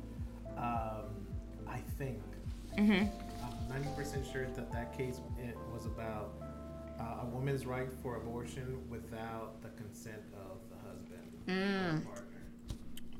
um, 0.56 1.04
I 1.68 1.78
think, 1.98 2.18
mm-hmm. 2.76 3.06
I'm 3.72 3.82
90% 3.82 4.32
sure 4.32 4.46
that 4.46 4.72
that 4.72 4.96
case 4.96 5.20
it 5.38 5.56
was 5.72 5.86
about 5.86 6.32
uh, 7.00 7.22
a 7.22 7.26
woman's 7.26 7.66
right 7.66 7.92
for 8.02 8.16
abortion 8.16 8.78
without 8.88 9.60
the 9.62 9.68
consent 9.70 10.22
of 10.34 10.58
the 10.70 10.76
husband 10.88 11.22
Mm. 11.46 11.98
or 12.06 12.10
partner. 12.10 12.24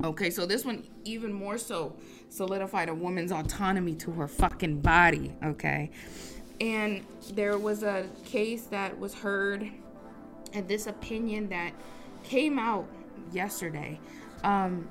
Okay, 0.05 0.31
so 0.31 0.47
this 0.47 0.65
one 0.65 0.85
even 1.05 1.33
more 1.33 1.59
so 1.59 1.97
solidified 2.29 2.89
a 2.89 2.95
woman's 2.95 3.33
autonomy 3.33 3.95
to 3.97 4.11
her 4.13 4.29
fucking 4.29 4.81
body, 4.81 5.35
okay? 5.45 5.91
And 6.61 7.05
there 7.33 7.57
was 7.59 7.83
a 7.83 8.07
case 8.25 8.65
that 8.67 8.99
was 8.99 9.15
heard 9.15 9.71
and 10.53 10.67
this 10.69 10.87
opinion 10.87 11.49
that 11.51 11.73
came 12.25 12.59
out 12.59 12.89
yesterday. 13.33 13.99
Um 14.45 14.89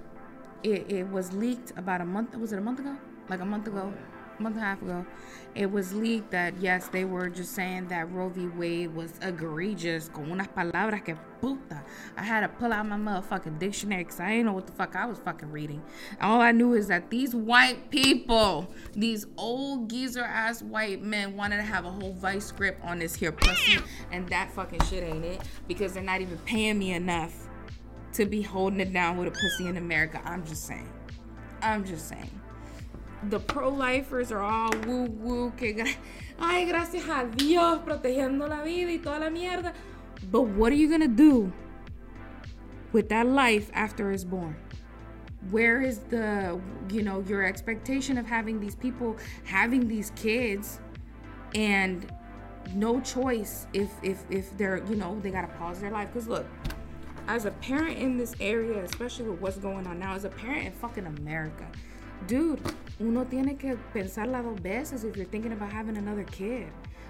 it, 0.64 0.92
it 0.92 1.08
was 1.10 1.32
leaked 1.34 1.72
about 1.78 2.02
a 2.02 2.06
month 2.06 2.36
was 2.36 2.52
it 2.54 2.58
a 2.58 2.62
month 2.62 2.80
ago? 2.80 2.96
Like 3.30 3.42
a 3.42 3.46
month 3.46 3.68
ago? 3.68 3.94
Month 4.40 4.56
and 4.56 4.64
a 4.64 4.68
half 4.68 4.82
ago. 4.82 5.06
It 5.56 5.72
was 5.72 5.92
leaked 5.94 6.30
that 6.32 6.56
yes, 6.60 6.88
they 6.90 7.04
were 7.04 7.30
just 7.30 7.54
saying 7.54 7.88
that 7.88 8.12
Roe 8.12 8.30
v. 8.30 8.48
Wade 8.48 8.94
was 8.94 9.14
egregious 9.24 10.10
con 10.10 10.26
unas 10.30 10.48
palabras 10.48 11.04
que 11.04 11.16
puta. 11.42 11.84
I 12.16 12.24
had 12.24 12.42
to 12.42 12.48
pull 12.48 12.72
out 12.72 12.88
my 12.88 12.98
motherfucking 12.98 13.58
dictionary 13.58 14.04
because 14.04 14.20
I 14.20 14.30
didn't 14.30 14.46
know 14.46 14.54
what 14.54 14.68
the 14.68 14.74
fuck 14.74 14.96
I 14.96 15.08
was 15.08 15.18
fucking 15.18 15.52
reading. 15.52 15.82
All 16.22 16.42
I 16.42 16.52
knew 16.52 16.74
is 16.74 16.88
that 16.90 17.10
these 17.10 17.34
white 17.34 17.90
people, 17.90 18.72
these 18.94 19.26
old 19.38 19.90
geezer 19.90 20.24
ass 20.24 20.62
white 20.62 21.02
men, 21.02 21.36
wanted 21.36 21.58
to 21.58 21.64
have 21.64 21.86
a 21.86 21.92
whole 21.92 22.14
vice 22.14 22.52
grip 22.52 22.78
on 22.84 23.00
this 23.00 23.16
here 23.16 23.32
pussy, 23.32 23.80
and 24.12 24.30
that 24.30 24.52
fucking 24.52 24.82
shit 24.84 25.04
ain't 25.04 25.26
it 25.26 25.42
because 25.68 25.94
they're 25.94 26.04
not 26.04 26.22
even 26.22 26.38
paying 26.40 26.78
me 26.78 26.94
enough 26.94 27.48
to 28.14 28.26
be 28.26 28.44
holding 28.44 28.80
it 28.80 28.94
down 28.94 29.18
with 29.18 29.28
a 29.28 29.32
pussy 29.32 29.68
in 29.68 29.78
America. 29.78 30.22
I'm 30.24 30.46
just 30.46 30.66
saying. 30.66 30.90
I'm 31.62 31.84
just 31.84 32.08
saying. 32.08 32.30
The 33.30 33.40
pro-lifers 33.40 34.32
are 34.32 34.42
all 34.42 34.72
woo 34.86 35.06
woo 35.06 35.52
que 35.58 35.74
ay 36.40 36.66
gracias 36.66 37.08
a 37.10 37.26
Dios 37.26 37.80
protegiendo 37.80 38.48
la 38.48 38.64
vida 38.64 38.92
y 38.92 38.98
toda 38.98 39.20
la 39.20 39.30
mierda. 39.30 39.74
But 40.32 40.44
what 40.44 40.72
are 40.72 40.76
you 40.76 40.90
gonna 40.90 41.08
do 41.08 41.52
with 42.92 43.10
that 43.10 43.28
life 43.28 43.72
after 43.74 44.12
it's 44.12 44.24
born? 44.24 44.56
Where 45.50 45.82
is 45.82 46.00
the 46.10 46.60
you 46.92 47.02
know 47.02 47.24
your 47.28 47.44
expectation 47.44 48.18
of 48.18 48.26
having 48.26 48.60
these 48.60 48.76
people 48.76 49.18
having 49.46 49.88
these 49.88 50.12
kids 50.16 50.80
and 51.56 52.06
no 52.76 53.00
choice 53.02 53.66
if 53.74 53.90
if 54.04 54.24
if 54.30 54.56
they're 54.58 54.84
you 54.90 54.96
know 54.96 55.20
they 55.22 55.32
gotta 55.32 55.48
pause 55.48 55.80
their 55.80 55.92
life 55.92 56.10
because 56.12 56.28
look 56.28 56.46
as 57.28 57.46
a 57.46 57.52
parent 57.52 57.98
in 57.98 58.18
this 58.18 58.34
area, 58.40 58.84
especially 58.84 59.30
with 59.30 59.42
what's 59.42 59.58
going 59.58 59.86
on 59.86 60.00
now, 60.00 60.14
as 60.14 60.24
a 60.24 60.30
parent 60.30 60.66
in 60.66 60.72
fucking 60.72 61.06
America, 61.06 61.68
dude, 62.26 62.62
uno 63.00 63.26
tiene 63.26 63.58
que 63.58 63.78
pensarla 63.94 64.42
dos 64.42 64.60
veces 64.60 65.04
if 65.04 65.16
you're 65.16 65.26
thinking 65.26 65.52
about 65.52 65.72
having 65.72 65.98
another 65.98 66.24
kid. 66.24 66.68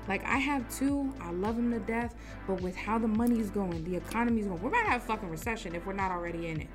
Like 0.07 0.23
I 0.25 0.37
have 0.37 0.69
two, 0.69 1.13
I 1.21 1.31
love 1.31 1.57
them 1.57 1.71
to 1.71 1.79
death, 1.79 2.15
but 2.47 2.61
with 2.61 2.75
how 2.75 2.97
the 2.97 3.07
money's 3.07 3.49
going, 3.49 3.83
the 3.83 3.97
economy's 3.97 4.47
going, 4.47 4.61
we're 4.61 4.69
about 4.69 4.83
to 4.83 4.91
have 4.91 5.03
a 5.03 5.05
fucking 5.05 5.29
recession 5.29 5.75
if 5.75 5.85
we're 5.85 5.93
not 5.93 6.11
already 6.11 6.47
in 6.47 6.61
it. 6.61 6.67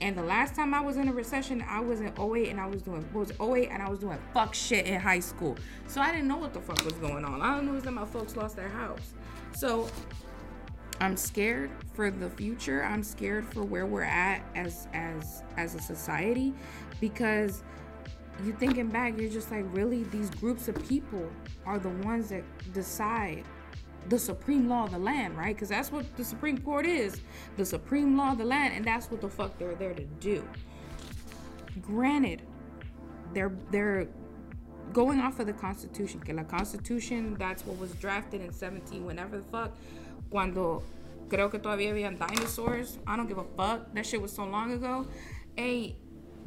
And 0.00 0.16
the 0.16 0.22
last 0.22 0.54
time 0.54 0.74
I 0.74 0.80
was 0.80 0.96
in 0.96 1.08
a 1.08 1.12
recession, 1.12 1.64
I 1.68 1.80
was 1.80 2.00
in 2.00 2.12
08 2.18 2.48
and 2.48 2.60
I 2.60 2.66
was 2.66 2.82
doing 2.82 3.08
was 3.12 3.32
08 3.40 3.70
and 3.70 3.82
I 3.82 3.88
was 3.88 4.00
doing 4.00 4.18
fuck 4.34 4.54
shit 4.54 4.86
in 4.86 5.00
high 5.00 5.20
school. 5.20 5.56
So 5.86 6.00
I 6.00 6.10
didn't 6.10 6.28
know 6.28 6.36
what 6.36 6.52
the 6.52 6.60
fuck 6.60 6.84
was 6.84 6.94
going 6.94 7.24
on. 7.24 7.40
All 7.40 7.42
I 7.42 7.60
knew 7.60 7.72
was 7.72 7.84
that 7.84 7.92
my 7.92 8.04
folks 8.04 8.36
lost 8.36 8.56
their 8.56 8.68
house. 8.68 9.14
So 9.54 9.88
I'm 11.00 11.16
scared 11.16 11.70
for 11.94 12.10
the 12.10 12.28
future. 12.28 12.84
I'm 12.84 13.02
scared 13.02 13.46
for 13.52 13.62
where 13.62 13.86
we're 13.86 14.02
at 14.02 14.42
as 14.54 14.88
as 14.92 15.42
as 15.56 15.74
a 15.74 15.80
society 15.80 16.54
because 17.00 17.62
you 18.42 18.52
thinking 18.52 18.88
back, 18.88 19.18
you're 19.18 19.30
just 19.30 19.50
like, 19.50 19.64
really, 19.68 20.04
these 20.04 20.30
groups 20.30 20.68
of 20.68 20.88
people 20.88 21.30
are 21.66 21.78
the 21.78 21.88
ones 21.88 22.28
that 22.30 22.42
decide 22.72 23.44
the 24.08 24.18
supreme 24.18 24.68
law 24.68 24.84
of 24.84 24.90
the 24.90 24.98
land, 24.98 25.36
right? 25.36 25.54
Because 25.54 25.68
that's 25.68 25.90
what 25.90 26.16
the 26.16 26.24
Supreme 26.24 26.58
Court 26.58 26.86
is, 26.86 27.20
the 27.56 27.64
supreme 27.64 28.16
law 28.16 28.32
of 28.32 28.38
the 28.38 28.44
land, 28.44 28.74
and 28.74 28.84
that's 28.84 29.10
what 29.10 29.20
the 29.20 29.28
fuck 29.28 29.58
they're 29.58 29.74
there 29.74 29.94
to 29.94 30.04
do. 30.20 30.46
Granted, 31.80 32.42
they're 33.32 33.52
they're 33.70 34.08
going 34.92 35.20
off 35.20 35.40
of 35.40 35.46
the 35.46 35.52
Constitution. 35.52 36.20
Que 36.20 36.34
la 36.34 36.44
Constitution, 36.44 37.34
that's 37.38 37.64
what 37.66 37.78
was 37.78 37.92
drafted 37.92 38.42
in 38.42 38.52
17, 38.52 39.04
whenever 39.04 39.38
the 39.38 39.44
fuck, 39.44 39.72
cuando 40.30 40.82
creo 41.28 41.50
que 41.50 41.58
todavía 41.58 41.90
habían 41.90 42.18
dinosaurs. 42.18 42.98
I 43.06 43.16
don't 43.16 43.26
give 43.26 43.38
a 43.38 43.44
fuck. 43.56 43.92
That 43.94 44.06
shit 44.06 44.20
was 44.20 44.32
so 44.32 44.44
long 44.44 44.72
ago. 44.72 45.06
Hey, 45.56 45.96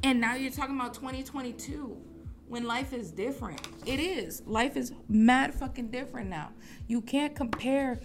and 0.03 0.21
now 0.21 0.35
you're 0.35 0.51
talking 0.51 0.75
about 0.75 0.93
2022 0.93 1.97
when 2.47 2.63
life 2.63 2.93
is 2.93 3.11
different. 3.11 3.59
It 3.85 3.99
is. 3.99 4.41
Life 4.45 4.77
is 4.77 4.93
mad 5.09 5.53
fucking 5.53 5.89
different 5.89 6.29
now. 6.29 6.51
You 6.87 7.01
can't 7.01 7.35
compare 7.35 7.99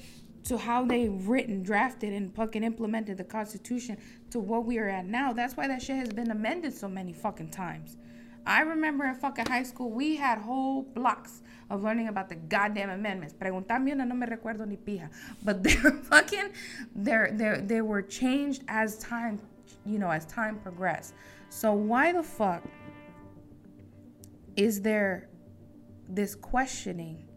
to 0.44 0.58
how 0.58 0.84
they 0.84 1.08
written, 1.08 1.62
drafted, 1.62 2.12
and 2.12 2.34
fucking 2.34 2.64
implemented 2.64 3.16
the 3.16 3.24
Constitution 3.24 3.96
to 4.30 4.40
what 4.40 4.64
we 4.64 4.78
are 4.78 4.88
at 4.88 5.06
now. 5.06 5.32
That's 5.32 5.56
why 5.56 5.68
that 5.68 5.82
shit 5.82 5.96
has 5.96 6.08
been 6.08 6.30
amended 6.30 6.74
so 6.74 6.88
many 6.88 7.12
fucking 7.12 7.50
times. 7.50 7.96
I 8.44 8.62
remember 8.62 9.04
in 9.04 9.14
fucking 9.14 9.46
high 9.46 9.62
school, 9.62 9.90
we 9.90 10.16
had 10.16 10.38
whole 10.38 10.82
blocks 10.82 11.42
of 11.70 11.84
learning 11.84 12.08
about 12.08 12.28
the 12.28 12.34
goddamn 12.34 12.90
amendments. 12.90 13.34
Preguntarme 13.34 13.92
una, 13.92 14.04
no 14.04 14.16
me 14.16 14.26
recuerdo 14.26 14.66
ni 14.66 14.76
pija. 14.76 15.10
But 15.44 15.62
they're 15.62 15.92
fucking, 15.92 16.50
they're, 16.96 17.30
they're, 17.34 17.60
they 17.60 17.82
were 17.82 18.02
changed 18.02 18.64
as 18.66 18.98
time, 18.98 19.40
you 19.86 20.00
know, 20.00 20.10
as 20.10 20.26
time 20.26 20.58
progressed. 20.58 21.14
So 21.54 21.74
why 21.74 22.12
the 22.12 22.22
fuck 22.22 22.64
is 24.56 24.80
there 24.80 25.28
this 26.08 26.34
questioning 26.34 27.28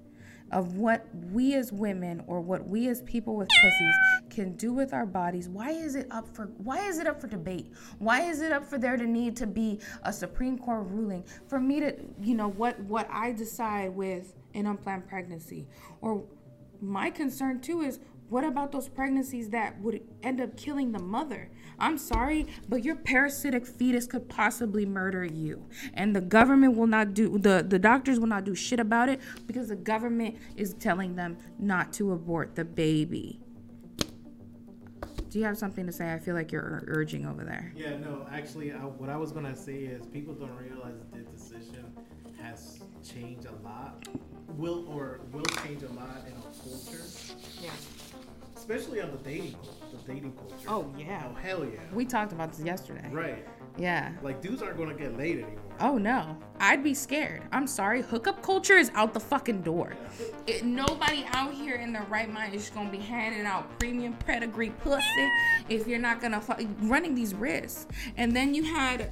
of 0.54 0.78
what 0.78 1.06
we 1.34 1.54
as 1.54 1.74
women 1.74 2.24
or 2.26 2.40
what 2.40 2.66
we 2.66 2.88
as 2.88 3.02
people 3.02 3.36
with 3.36 3.50
pussies 3.50 3.96
can 4.30 4.56
do 4.56 4.72
with 4.72 4.94
our 4.94 5.06
bodies? 5.06 5.50
Why 5.50 5.72
is 5.72 5.96
it 5.96 6.08
up 6.12 6.34
for 6.34 6.46
why 6.60 6.88
is 6.88 6.98
it 6.98 7.08
up 7.08 7.20
for 7.20 7.28
debate? 7.28 7.74
Why 8.00 8.22
is 8.22 8.40
it 8.40 8.54
up 8.54 8.64
for 8.64 8.78
there 8.78 8.96
to 8.96 9.06
need 9.06 9.36
to 9.36 9.48
be 9.48 9.82
a 10.04 10.14
supreme 10.14 10.58
court 10.58 10.88
ruling 10.88 11.26
for 11.48 11.60
me 11.60 11.82
to 11.82 11.94
you 12.22 12.36
know 12.36 12.52
what 12.52 12.80
what 12.80 13.10
i 13.12 13.34
decide 13.34 13.94
with 13.94 14.34
an 14.54 14.66
unplanned 14.66 15.10
pregnancy? 15.10 15.68
Or 16.00 16.24
my 16.80 17.10
concern 17.10 17.60
too 17.60 17.82
is 17.82 18.00
what 18.30 18.44
about 18.44 18.72
those 18.72 18.90
pregnancies 18.90 19.50
that 19.50 19.80
would 19.82 20.02
end 20.24 20.42
up 20.42 20.58
killing 20.58 20.92
the 20.92 21.00
mother? 21.00 21.50
I'm 21.78 21.98
sorry, 21.98 22.48
but 22.70 22.84
your 22.84 22.96
parasitic 22.96 23.68
fetus 23.68 24.08
could 24.08 24.30
possibly 24.30 24.86
murder 24.86 25.24
you. 25.26 25.66
And 25.94 26.16
the 26.16 26.22
government 26.22 26.76
will 26.76 26.88
not 26.88 27.14
do 27.14 27.38
the 27.38 27.66
the 27.68 27.78
doctors 27.80 28.20
will 28.20 28.28
not 28.28 28.44
do 28.46 28.56
shit 28.56 28.80
about 28.80 29.10
it 29.10 29.20
because 29.46 29.68
the 29.68 29.76
government 29.76 30.38
is 30.56 30.74
telling 30.76 31.16
them 31.16 31.38
not 31.60 31.92
to 31.94 32.14
abort 32.14 32.56
the 32.56 32.66
baby. 32.66 33.40
Do 35.30 35.40
you 35.40 35.46
have 35.46 35.58
something 35.58 35.86
to 35.86 35.92
say? 35.92 36.14
I 36.14 36.20
feel 36.20 36.34
like 36.34 36.54
you're 36.54 36.62
ur- 36.64 36.86
urging 36.88 37.26
over 37.26 37.44
there. 37.44 37.74
Yeah, 37.76 37.98
no, 37.98 38.26
actually, 38.32 38.72
I, 38.72 38.78
what 38.78 39.10
I 39.10 39.18
was 39.18 39.34
gonna 39.34 39.56
say 39.56 39.80
is 39.80 40.06
people 40.06 40.34
don't 40.34 40.56
realize 40.56 40.94
that 40.98 41.12
this 41.14 41.28
decision 41.28 41.86
has 42.42 42.80
changed 43.04 43.46
a 43.46 43.68
lot, 43.68 44.08
will 44.56 44.86
or 44.88 45.20
will 45.34 45.44
change 45.66 45.84
a 45.84 45.92
lot 45.92 46.24
in 46.26 46.34
our 46.38 46.54
culture, 46.64 47.04
Yeah. 47.62 47.72
Especially 48.66 49.00
on 49.00 49.12
the 49.12 49.18
dating, 49.18 49.56
the 49.92 50.12
dating 50.12 50.32
culture. 50.34 50.56
Oh, 50.68 50.92
yeah. 50.98 51.24
Oh 51.30 51.36
hell 51.36 51.64
yeah. 51.64 51.80
We 51.94 52.04
talked 52.04 52.32
about 52.32 52.52
this 52.52 52.66
yesterday. 52.66 53.08
Right. 53.12 53.46
Yeah. 53.78 54.14
Like 54.24 54.42
dudes 54.42 54.62
aren't 54.64 54.78
gonna 54.78 54.96
get 54.96 55.18
laid 55.18 55.40
anymore. 55.40 55.62
Oh 55.80 55.98
no, 55.98 56.38
I'd 56.60 56.84
be 56.84 56.94
scared. 56.94 57.44
I'm 57.52 57.68
sorry. 57.68 58.02
Hookup 58.02 58.42
culture 58.42 58.78
is 58.78 58.90
out 58.96 59.14
the 59.14 59.20
fucking 59.20 59.62
door. 59.62 59.96
It, 60.48 60.64
nobody 60.64 61.26
out 61.34 61.54
here 61.54 61.76
in 61.76 61.92
their 61.94 62.04
right 62.04 62.32
mind 62.32 62.56
is 62.56 62.62
just 62.62 62.74
gonna 62.74 62.90
be 62.90 62.98
handing 62.98 63.46
out 63.46 63.78
premium 63.80 64.14
pedigree 64.14 64.70
pussy 64.70 65.30
if 65.70 65.88
you're 65.88 66.00
not 66.00 66.22
gonna 66.22 66.42
fu- 66.42 66.68
running 66.84 67.14
these 67.14 67.36
risks. 67.36 67.86
And 68.18 68.36
then 68.36 68.56
you 68.56 68.64
had 68.64 69.12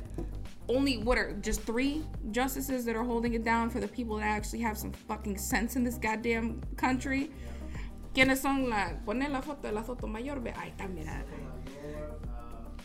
only 0.69 0.97
what 0.97 1.17
are 1.17 1.33
just 1.41 1.61
three 1.61 2.03
justices 2.31 2.85
that 2.85 2.95
are 2.95 3.03
holding 3.03 3.33
it 3.33 3.43
down 3.43 3.69
for 3.69 3.81
the 3.81 3.87
people 3.87 4.15
that 4.15 4.25
actually 4.25 4.61
have 4.61 4.77
some 4.77 4.93
fucking 4.93 5.37
sense 5.37 5.75
in 5.75 5.83
this 5.83 5.97
goddamn 5.97 6.61
country. 6.77 7.29
¿Quiénes 8.13 8.39
son 8.41 8.69
la? 8.69 8.99
Poner 9.05 9.29
la 9.31 9.41
foto 9.41 9.67
de 9.67 9.73
la 9.73 9.83
Sotomayor. 9.83 10.39
ve- 10.41 10.53
Ahí 10.55 10.69
está, 10.71 10.87
mira. 10.87 11.23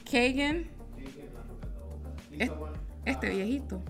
Kagan. 0.05 0.67
Es- 2.39 2.51
Este 3.05 3.29
viejito. 3.31 3.83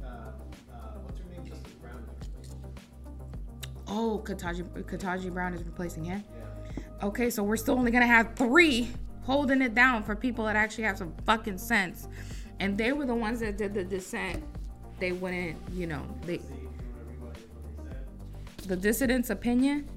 Oh, 3.86 4.22
Ketanji, 4.24 5.30
Brown 5.32 5.54
is 5.54 5.62
replacing 5.64 6.04
him. 6.04 6.22
Okay, 7.02 7.30
so 7.30 7.42
we're 7.42 7.56
still 7.56 7.78
only 7.78 7.90
gonna 7.90 8.06
have 8.06 8.34
three 8.34 8.90
holding 9.22 9.62
it 9.62 9.74
down 9.74 10.02
for 10.02 10.14
people 10.14 10.44
that 10.44 10.56
actually 10.56 10.84
have 10.84 10.98
some 10.98 11.12
fucking 11.24 11.58
sense. 11.58 12.08
And 12.60 12.76
they 12.76 12.92
were 12.92 13.06
the 13.06 13.14
ones 13.14 13.40
that 13.40 13.56
did 13.56 13.72
the 13.74 13.84
dissent. 13.84 14.42
They 14.98 15.12
wouldn't, 15.12 15.56
you 15.72 15.86
know, 15.86 16.02
they 16.26 16.40
the 18.66 18.76
dissident's 18.76 19.30
opinion. 19.30 19.88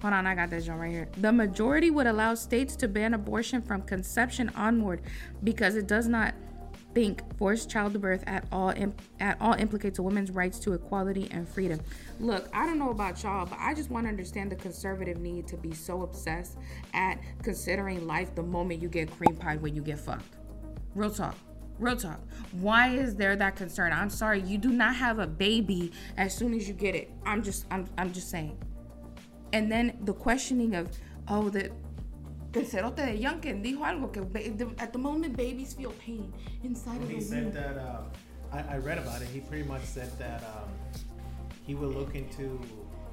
Hold 0.00 0.14
on, 0.14 0.26
I 0.26 0.34
got 0.34 0.50
that 0.50 0.62
John 0.62 0.78
right 0.78 0.90
here. 0.90 1.08
The 1.18 1.32
majority 1.32 1.90
would 1.90 2.06
allow 2.06 2.34
states 2.34 2.76
to 2.76 2.88
ban 2.88 3.14
abortion 3.14 3.60
from 3.62 3.82
conception 3.82 4.50
onward 4.54 5.02
because 5.42 5.74
it 5.74 5.88
does 5.88 6.06
not 6.06 6.34
think 6.94 7.22
forced 7.36 7.68
childbirth 7.68 8.24
at 8.26 8.44
all 8.50 8.70
imp- 8.70 9.00
at 9.20 9.36
all 9.40 9.54
implicates 9.54 9.98
a 9.98 10.02
woman's 10.02 10.30
rights 10.30 10.58
to 10.60 10.72
equality 10.72 11.28
and 11.30 11.48
freedom. 11.48 11.80
Look, 12.20 12.48
I 12.54 12.64
don't 12.64 12.78
know 12.78 12.90
about 12.90 13.22
y'all, 13.22 13.44
but 13.46 13.58
I 13.60 13.74
just 13.74 13.90
want 13.90 14.06
to 14.06 14.08
understand 14.08 14.52
the 14.52 14.56
conservative 14.56 15.18
need 15.18 15.46
to 15.48 15.56
be 15.56 15.72
so 15.74 16.02
obsessed 16.02 16.56
at 16.94 17.18
considering 17.42 18.06
life 18.06 18.34
the 18.34 18.42
moment 18.42 18.80
you 18.80 18.88
get 18.88 19.10
cream 19.10 19.36
pie 19.36 19.56
when 19.56 19.74
you 19.74 19.82
get 19.82 19.98
fucked. 19.98 20.36
Real 20.94 21.10
talk. 21.10 21.36
Real 21.78 21.96
talk. 21.96 22.20
Why 22.52 22.88
is 22.88 23.14
there 23.14 23.36
that 23.36 23.54
concern? 23.54 23.92
I'm 23.92 24.10
sorry, 24.10 24.40
you 24.42 24.58
do 24.58 24.70
not 24.70 24.96
have 24.96 25.18
a 25.18 25.26
baby 25.26 25.92
as 26.16 26.34
soon 26.34 26.54
as 26.54 26.66
you 26.66 26.74
get 26.74 26.94
it. 26.94 27.10
I'm 27.26 27.42
just 27.42 27.66
I'm 27.70 27.86
I'm 27.98 28.12
just 28.12 28.30
saying. 28.30 28.56
And 29.52 29.70
then 29.70 29.96
the 30.04 30.12
questioning 30.12 30.74
of, 30.74 30.88
oh, 31.28 31.48
the 31.48 31.70
el 32.54 32.64
cerote 32.64 32.96
de 32.96 33.16
Youngkin 33.18 33.62
dijo 33.62 33.84
algo 33.84 34.12
que 34.12 34.22
the- 34.22 34.74
at 34.82 34.92
the 34.92 34.98
moment 34.98 35.36
babies 35.36 35.74
feel 35.74 35.92
pain 35.92 36.32
inside 36.64 37.00
of 37.02 37.08
He 37.08 37.16
the 37.16 37.20
said 37.24 37.44
womb. 37.44 37.52
that 37.54 37.78
um, 37.78 38.04
I, 38.52 38.74
I 38.74 38.78
read 38.78 38.98
about 38.98 39.22
it. 39.22 39.28
He 39.28 39.40
pretty 39.40 39.64
much 39.68 39.82
said 39.82 40.10
that 40.18 40.42
um, 40.42 40.68
he 41.66 41.74
will 41.74 41.90
look 41.90 42.14
into 42.14 42.58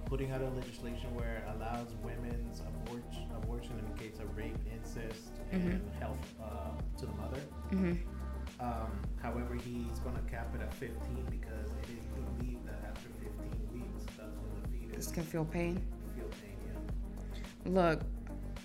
putting 0.06 0.32
out 0.32 0.42
a 0.42 0.50
legislation 0.52 1.14
where 1.16 1.38
it 1.38 1.44
allows 1.56 1.88
women's 2.04 2.62
abortion, 2.62 3.28
abortion 3.36 3.74
in 3.80 3.86
the 3.94 4.00
case 4.02 4.20
of 4.20 4.36
rape, 4.38 4.56
incest, 4.74 5.32
and 5.52 5.82
health 6.00 6.18
uh, 6.42 6.72
to 7.00 7.06
the 7.06 7.14
mother. 7.14 7.40
Mhm. 7.72 7.98
Um, 8.60 8.92
however, 9.22 9.56
he's 9.56 10.00
going 10.00 10.16
to 10.16 10.22
cap 10.32 10.54
it 10.56 10.62
at 10.62 10.74
15 10.76 11.26
because 11.30 11.72
it 11.84 11.90
is 12.00 12.06
believed 12.16 12.66
that 12.68 12.80
after 12.88 13.10
15 13.20 13.52
weeks, 13.74 14.06
that's 14.18 14.38
when 14.38 14.62
the 14.62 14.68
fetus 14.70 14.96
This 15.08 15.14
can 15.14 15.24
feel 15.24 15.44
feel 15.44 15.46
pain. 15.46 15.82
Look, 17.66 18.02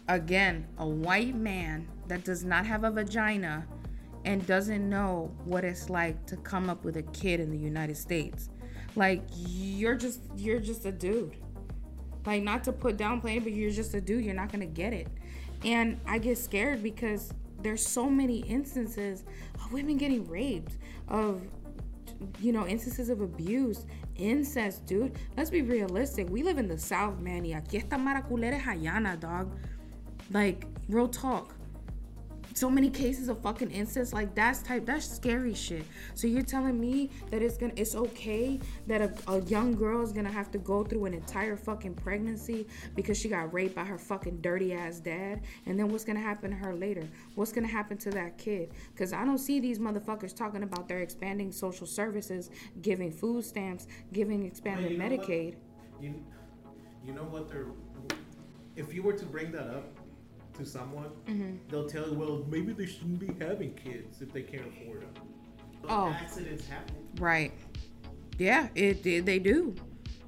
again, 0.08 0.66
a 0.78 0.86
white 0.86 1.34
man 1.34 1.88
that 2.08 2.24
does 2.24 2.44
not 2.44 2.66
have 2.66 2.84
a 2.84 2.90
vagina 2.90 3.66
and 4.24 4.46
doesn't 4.46 4.88
know 4.88 5.32
what 5.44 5.64
it's 5.64 5.88
like 5.88 6.26
to 6.26 6.36
come 6.36 6.68
up 6.68 6.84
with 6.84 6.96
a 6.96 7.02
kid 7.02 7.40
in 7.40 7.50
the 7.50 7.58
United 7.58 7.96
States. 7.96 8.50
Like 8.96 9.22
you're 9.34 9.94
just 9.94 10.20
you're 10.36 10.60
just 10.60 10.84
a 10.84 10.92
dude. 10.92 11.36
Like 12.26 12.42
not 12.42 12.64
to 12.64 12.72
put 12.72 12.96
down 12.96 13.20
playing, 13.20 13.40
but 13.44 13.52
you're 13.52 13.70
just 13.70 13.94
a 13.94 14.00
dude. 14.00 14.24
You're 14.24 14.34
not 14.34 14.52
gonna 14.52 14.66
get 14.66 14.92
it. 14.92 15.08
And 15.64 16.00
I 16.06 16.18
get 16.18 16.38
scared 16.38 16.82
because 16.82 17.32
there's 17.62 17.86
so 17.86 18.08
many 18.08 18.38
instances 18.40 19.24
of 19.54 19.72
women 19.72 19.96
getting 19.96 20.26
raped, 20.28 20.76
of 21.08 21.42
you 22.40 22.52
know, 22.52 22.66
instances 22.66 23.08
of 23.08 23.20
abuse, 23.20 23.86
incest, 24.16 24.86
dude. 24.86 25.12
Let's 25.36 25.50
be 25.50 25.62
realistic. 25.62 26.28
We 26.30 26.42
live 26.42 26.58
in 26.58 26.68
the 26.68 26.78
South, 26.78 27.20
man. 27.20 27.44
Y 27.44 27.52
aquí 27.52 27.76
esta 27.76 27.96
maracula 27.96 28.60
Hayana, 28.60 29.18
dog. 29.18 29.52
Like, 30.30 30.66
real 30.88 31.08
talk. 31.08 31.54
So 32.54 32.68
many 32.68 32.90
cases 32.90 33.28
of 33.28 33.40
fucking 33.42 33.70
incest, 33.70 34.12
like 34.12 34.34
that's 34.34 34.62
type, 34.62 34.84
that's 34.84 35.08
scary 35.08 35.54
shit. 35.54 35.84
So 36.14 36.26
you're 36.26 36.42
telling 36.42 36.80
me 36.80 37.10
that 37.30 37.42
it's 37.42 37.56
gonna, 37.56 37.72
it's 37.76 37.94
okay 37.94 38.58
that 38.86 39.00
a, 39.00 39.12
a 39.30 39.40
young 39.42 39.74
girl 39.74 40.02
is 40.02 40.12
gonna 40.12 40.32
have 40.32 40.50
to 40.52 40.58
go 40.58 40.82
through 40.82 41.04
an 41.04 41.14
entire 41.14 41.56
fucking 41.56 41.94
pregnancy 41.94 42.66
because 42.96 43.18
she 43.18 43.28
got 43.28 43.52
raped 43.52 43.74
by 43.74 43.84
her 43.84 43.98
fucking 43.98 44.40
dirty 44.40 44.72
ass 44.72 44.98
dad, 44.98 45.42
and 45.66 45.78
then 45.78 45.88
what's 45.88 46.04
gonna 46.04 46.20
happen 46.20 46.50
to 46.50 46.56
her 46.56 46.74
later? 46.74 47.06
What's 47.36 47.52
gonna 47.52 47.68
happen 47.68 47.96
to 47.98 48.10
that 48.10 48.36
kid? 48.36 48.70
Because 48.92 49.12
I 49.12 49.24
don't 49.24 49.38
see 49.38 49.60
these 49.60 49.78
motherfuckers 49.78 50.34
talking 50.34 50.62
about 50.62 50.88
their 50.88 51.00
expanding 51.00 51.52
social 51.52 51.86
services, 51.86 52.50
giving 52.82 53.12
food 53.12 53.44
stamps, 53.44 53.86
giving 54.12 54.44
expanded 54.44 54.92
you 54.92 54.98
know 54.98 55.04
what? 55.04 55.20
Medicaid. 55.28 55.54
You, 56.00 56.14
you 57.06 57.12
know 57.12 57.24
what 57.24 57.48
they're. 57.48 57.66
If 58.76 58.94
you 58.94 59.02
were 59.02 59.12
to 59.12 59.24
bring 59.24 59.52
that 59.52 59.66
up 59.68 59.99
to 60.60 60.66
someone, 60.70 61.10
Mm-hmm. 61.28 61.56
they'll 61.68 61.88
tell 61.88 62.06
you, 62.08 62.14
well, 62.14 62.44
maybe 62.48 62.72
they 62.72 62.86
shouldn't 62.86 63.18
be 63.18 63.30
having 63.44 63.74
kids 63.74 64.20
if 64.20 64.32
they 64.32 64.42
can't 64.42 64.66
afford 64.66 65.02
them. 65.02 65.10
But 65.82 65.90
Oh. 65.90 66.08
accidents 66.10 66.66
happen. 66.66 66.94
Right. 67.18 67.52
Yeah, 68.38 68.68
it, 68.74 69.04
it 69.06 69.26
they 69.26 69.38
do. 69.38 69.74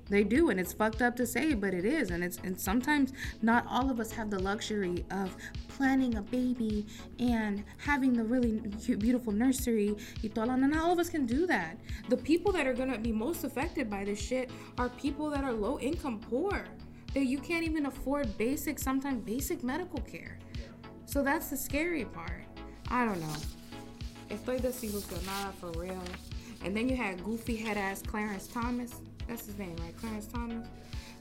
They 0.08 0.24
do 0.24 0.50
and 0.50 0.60
it's 0.60 0.74
fucked 0.74 1.00
up 1.00 1.16
to 1.16 1.26
say, 1.26 1.54
but 1.54 1.72
it 1.72 1.86
is 1.86 2.10
and 2.10 2.22
it's 2.22 2.36
and 2.44 2.58
sometimes 2.60 3.12
not 3.40 3.64
all 3.66 3.88
of 3.90 3.98
us 4.00 4.10
have 4.12 4.28
the 4.30 4.38
luxury 4.38 5.06
of 5.10 5.34
planning 5.68 6.16
a 6.16 6.22
baby 6.22 6.84
and 7.18 7.64
having 7.78 8.12
the 8.12 8.24
really 8.24 8.60
cute, 8.84 8.98
beautiful 8.98 9.32
nursery 9.32 9.94
la- 10.34 10.56
not 10.56 10.76
all 10.76 10.92
of 10.92 10.98
us 10.98 11.08
can 11.08 11.24
do 11.24 11.46
that. 11.46 11.78
The 12.10 12.16
people 12.18 12.52
that 12.52 12.66
are 12.66 12.74
going 12.74 12.92
to 12.92 12.98
be 12.98 13.12
most 13.12 13.44
affected 13.44 13.88
by 13.88 14.04
this 14.04 14.20
shit 14.20 14.50
are 14.76 14.90
people 14.90 15.30
that 15.30 15.44
are 15.44 15.52
low 15.52 15.78
income 15.78 16.18
poor. 16.20 16.64
You 17.14 17.38
can't 17.38 17.64
even 17.64 17.86
afford 17.86 18.36
basic 18.38 18.78
sometimes 18.78 19.24
basic 19.24 19.62
medical 19.62 20.00
care. 20.00 20.38
So 21.06 21.22
that's 21.22 21.50
the 21.50 21.56
scary 21.56 22.04
part. 22.06 22.44
I 22.90 23.04
don't 23.04 23.20
know. 23.20 23.36
Estoy 24.30 24.60
desilusionada 24.60 25.52
for 25.60 25.70
real. 25.78 26.02
And 26.64 26.76
then 26.76 26.88
you 26.88 26.96
had 26.96 27.22
goofy 27.22 27.56
head 27.56 27.76
ass 27.76 28.02
Clarence 28.02 28.46
Thomas. 28.46 28.94
That's 29.28 29.46
his 29.46 29.58
name, 29.58 29.76
right? 29.80 29.96
Clarence 29.98 30.26
Thomas. 30.26 30.66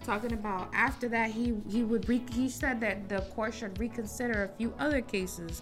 Talking 0.05 0.33
about 0.33 0.69
after 0.73 1.07
that 1.09 1.29
he 1.29 1.53
he 1.69 1.83
would 1.83 2.07
re- 2.09 2.23
he 2.31 2.49
said 2.49 2.79
that 2.81 3.09
the 3.09 3.21
court 3.35 3.53
should 3.53 3.77
reconsider 3.79 4.45
a 4.45 4.47
few 4.57 4.73
other 4.79 5.01
cases, 5.01 5.61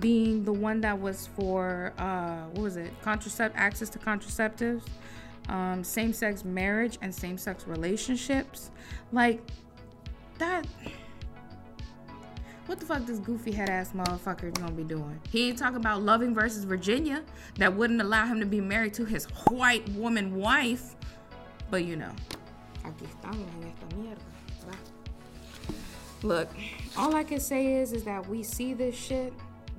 being 0.00 0.44
the 0.44 0.52
one 0.52 0.80
that 0.80 0.98
was 0.98 1.28
for 1.36 1.92
uh 1.98 2.44
what 2.52 2.62
was 2.62 2.76
it 2.76 2.90
contracept 3.02 3.52
access 3.54 3.88
to 3.90 3.98
contraceptives, 3.98 4.82
um, 5.48 5.82
same 5.84 6.12
sex 6.12 6.44
marriage 6.44 6.98
and 7.02 7.14
same 7.14 7.38
sex 7.38 7.66
relationships, 7.66 8.70
like 9.12 9.40
that. 10.38 10.66
What 12.66 12.78
the 12.78 12.86
fuck 12.86 13.04
this 13.06 13.18
goofy 13.18 13.52
head 13.52 13.68
ass 13.68 13.92
motherfucker 13.92 14.54
gonna 14.54 14.72
be 14.72 14.84
doing? 14.84 15.20
He 15.30 15.48
ain't 15.48 15.58
talking 15.58 15.76
about 15.76 16.02
loving 16.02 16.32
versus 16.32 16.64
Virginia 16.64 17.22
that 17.56 17.74
wouldn't 17.74 18.00
allow 18.00 18.24
him 18.24 18.38
to 18.40 18.46
be 18.46 18.60
married 18.60 18.94
to 18.94 19.04
his 19.04 19.24
white 19.50 19.86
woman 19.90 20.36
wife. 20.36 20.94
But 21.70 21.84
you 21.84 21.96
know. 21.96 22.12
Look, 26.22 26.48
all 26.96 27.16
I 27.16 27.24
can 27.24 27.40
say 27.40 27.74
is 27.74 27.92
is 27.92 28.04
that 28.04 28.28
we 28.28 28.42
see 28.44 28.74
this 28.74 28.94
shit. 28.94 29.32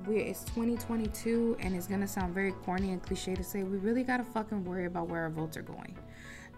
We 0.06 0.18
it's 0.18 0.44
2022 0.44 1.56
and 1.60 1.74
it's 1.74 1.86
gonna 1.86 2.06
sound 2.06 2.34
very 2.34 2.52
corny 2.52 2.92
and 2.92 3.02
cliche 3.02 3.34
to 3.34 3.42
say 3.42 3.62
we 3.62 3.78
really 3.78 4.02
gotta 4.02 4.24
fucking 4.24 4.64
worry 4.64 4.84
about 4.84 5.08
where 5.08 5.22
our 5.22 5.30
votes 5.30 5.56
are 5.56 5.62
going. 5.62 5.96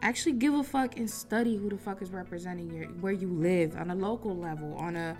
Actually 0.02 0.32
give 0.32 0.54
a 0.54 0.64
fuck 0.64 0.96
and 0.96 1.09
study 1.09 1.56
who 1.56 1.68
the 1.68 1.78
fuck 1.78 2.02
is 2.02 2.11
representing 2.11 2.70
your 2.72 2.87
where 3.00 3.12
you 3.12 3.28
live 3.28 3.76
on 3.76 3.90
a 3.90 3.94
local 3.94 4.37
level, 4.37 4.74
on 4.74 4.96
a 4.96 5.16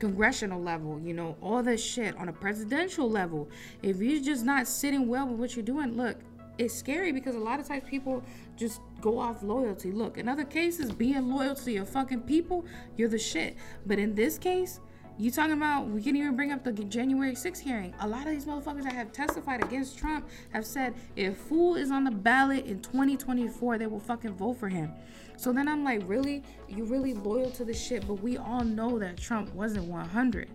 congressional 0.00 0.60
level, 0.60 1.00
you 1.00 1.14
know, 1.14 1.36
all 1.40 1.62
this 1.62 1.82
shit 1.82 2.16
on 2.16 2.28
a 2.28 2.32
presidential 2.32 3.08
level. 3.08 3.48
If 3.82 3.98
you're 3.98 4.22
just 4.22 4.44
not 4.44 4.66
sitting 4.66 5.06
well 5.06 5.28
with 5.28 5.38
what 5.38 5.54
you're 5.54 5.64
doing, 5.64 5.96
look, 5.96 6.16
it's 6.58 6.74
scary 6.74 7.12
because 7.12 7.36
a 7.36 7.40
lot 7.40 7.60
of 7.60 7.68
times 7.68 7.84
people 7.88 8.24
just 8.56 8.80
go 9.00 9.20
off 9.20 9.44
loyalty. 9.44 9.92
Look, 9.92 10.18
in 10.18 10.28
other 10.28 10.44
cases, 10.44 10.90
being 10.90 11.28
loyal 11.28 11.54
to 11.54 11.70
your 11.70 11.84
fucking 11.84 12.22
people, 12.22 12.66
you're 12.96 13.08
the 13.08 13.18
shit. 13.18 13.56
But 13.86 14.00
in 14.00 14.16
this 14.16 14.36
case, 14.36 14.80
you 15.18 15.32
talking 15.32 15.52
about 15.52 15.88
we 15.88 16.00
can 16.00 16.14
even 16.14 16.36
bring 16.36 16.52
up 16.52 16.62
the 16.62 16.72
January 16.72 17.32
6th 17.32 17.58
hearing. 17.58 17.92
A 18.00 18.08
lot 18.08 18.26
of 18.26 18.32
these 18.32 18.44
motherfuckers 18.44 18.84
that 18.84 18.92
have 18.92 19.12
testified 19.12 19.64
against 19.64 19.98
Trump 19.98 20.28
have 20.52 20.64
said 20.64 20.94
if 21.16 21.36
Fool 21.36 21.74
is 21.74 21.90
on 21.90 22.04
the 22.04 22.10
ballot 22.10 22.66
in 22.66 22.80
2024, 22.80 23.78
they 23.78 23.86
will 23.86 23.98
fucking 23.98 24.34
vote 24.34 24.54
for 24.54 24.68
him. 24.68 24.92
So 25.36 25.52
then 25.52 25.68
I'm 25.68 25.82
like, 25.84 26.02
really? 26.06 26.44
You 26.68 26.84
really 26.84 27.14
loyal 27.14 27.50
to 27.52 27.64
the 27.64 27.74
shit? 27.74 28.06
But 28.06 28.14
we 28.14 28.36
all 28.36 28.62
know 28.62 28.98
that 28.98 29.16
Trump 29.16 29.52
wasn't 29.54 29.86
100. 29.86 30.48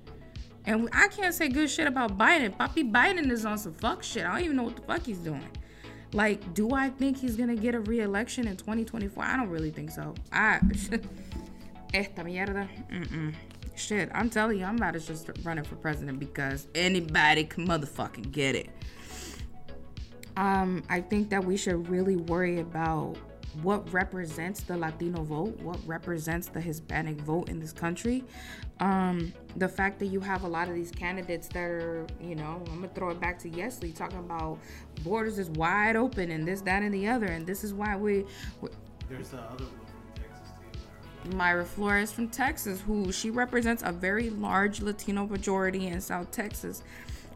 And 0.65 0.89
I 0.93 1.10
can't 1.10 1.34
say 1.34 1.49
good 1.49 1.69
shit 1.69 1.88
about 1.88 2.17
Biden. 2.17 2.56
Papi 2.56 2.89
Biden 2.89 3.30
is 3.30 3.45
on 3.45 3.58
some 3.58 3.73
fuck 3.73 4.02
shit. 4.02 4.26
I 4.26 4.32
don't 4.36 4.43
even 4.45 4.58
know 4.58 4.63
what 4.63 4.78
the 4.78 4.82
fuck 4.84 5.06
he's 5.06 5.17
doing. 5.17 5.47
Like, 6.13 6.54
do 6.54 6.71
I 6.71 6.89
think 6.89 7.17
he's 7.17 7.36
gonna 7.36 7.56
get 7.56 7.76
a 7.76 7.80
re-election 7.82 8.47
in 8.47 8.56
2024? 8.56 9.23
I 9.23 9.36
don't 9.36 9.49
really 9.49 9.71
think 9.71 9.91
so. 9.91 10.13
I 10.32 10.60
esta 11.93 12.23
mierda. 12.23 12.67
Mm-mm. 12.89 13.34
Shit, 13.75 14.09
I'm 14.13 14.29
telling 14.29 14.59
you, 14.59 14.65
I'm 14.65 14.75
about 14.75 14.93
to 14.93 14.99
just 14.99 15.29
running 15.43 15.63
for 15.63 15.75
president 15.75 16.19
because 16.19 16.67
anybody 16.75 17.43
can 17.43 17.67
motherfucking 17.67 18.31
get 18.31 18.55
it. 18.55 18.69
Um, 20.38 20.83
I 20.89 21.01
think 21.01 21.29
that 21.29 21.43
we 21.43 21.57
should 21.57 21.89
really 21.89 22.15
worry 22.15 22.59
about 22.59 23.17
what 23.62 23.91
represents 23.93 24.62
the 24.62 24.75
Latino 24.75 25.21
vote, 25.23 25.59
what 25.59 25.79
represents 25.86 26.47
the 26.47 26.59
Hispanic 26.59 27.17
vote 27.17 27.49
in 27.49 27.59
this 27.59 27.71
country. 27.71 28.23
Um, 28.79 29.31
the 29.57 29.67
fact 29.67 29.99
that 29.99 30.07
you 30.07 30.19
have 30.19 30.43
a 30.43 30.47
lot 30.47 30.67
of 30.67 30.73
these 30.73 30.89
candidates 30.89 31.47
that 31.49 31.63
are, 31.63 32.07
you 32.19 32.36
know, 32.36 32.63
I'm 32.67 32.75
gonna 32.81 32.88
throw 32.89 33.09
it 33.09 33.19
back 33.19 33.38
to 33.39 33.49
Yesli 33.49 33.95
talking 33.95 34.19
about 34.19 34.57
borders 35.03 35.38
is 35.38 35.49
wide 35.51 35.95
open 35.95 36.31
and 36.31 36.47
this, 36.47 36.62
that, 36.62 36.81
and 36.81 36.93
the 36.93 37.07
other, 37.07 37.27
and 37.27 37.45
this 37.45 37.63
is 37.63 37.73
why 37.73 37.95
we. 37.95 38.25
we 38.62 38.69
There's 39.07 39.29
the 39.29 39.39
other 39.39 39.65
Mayra 41.29 41.65
Flores 41.65 42.12
from 42.12 42.29
Texas, 42.29 42.81
who 42.81 43.12
she 43.12 43.29
represents 43.29 43.83
a 43.83 43.91
very 43.91 44.29
large 44.29 44.81
Latino 44.81 45.25
majority 45.25 45.88
in 45.88 46.01
South 46.01 46.31
Texas. 46.31 46.83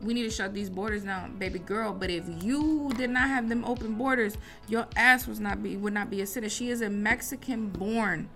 We 0.02 0.14
need 0.14 0.24
to 0.24 0.30
shut 0.30 0.54
these 0.54 0.70
borders 0.70 1.04
down, 1.04 1.38
baby 1.38 1.60
girl. 1.60 1.92
But 1.94 2.10
if 2.10 2.26
you 2.44 2.92
did 2.96 3.10
not 3.10 3.30
have 3.30 3.50
them 3.50 3.66
open 3.66 3.96
borders, 3.96 4.38
your 4.68 4.88
ass 4.96 5.28
was 5.28 5.40
not 5.40 5.64
be 5.64 5.76
would 5.76 5.94
not 5.94 6.10
be 6.10 6.22
a 6.22 6.28
citizen. 6.28 6.56
She 6.56 6.70
is 6.70 6.82
a 6.82 6.90
Mexican 6.90 7.70
born. 7.70 8.30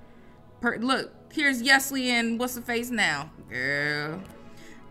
Per, 0.60 0.78
look, 0.78 1.12
here's 1.32 1.62
Yesli 1.62 2.08
and 2.08 2.40
what's 2.40 2.56
the 2.56 2.62
face 2.62 2.90
now, 2.90 3.32
girl. 3.50 4.22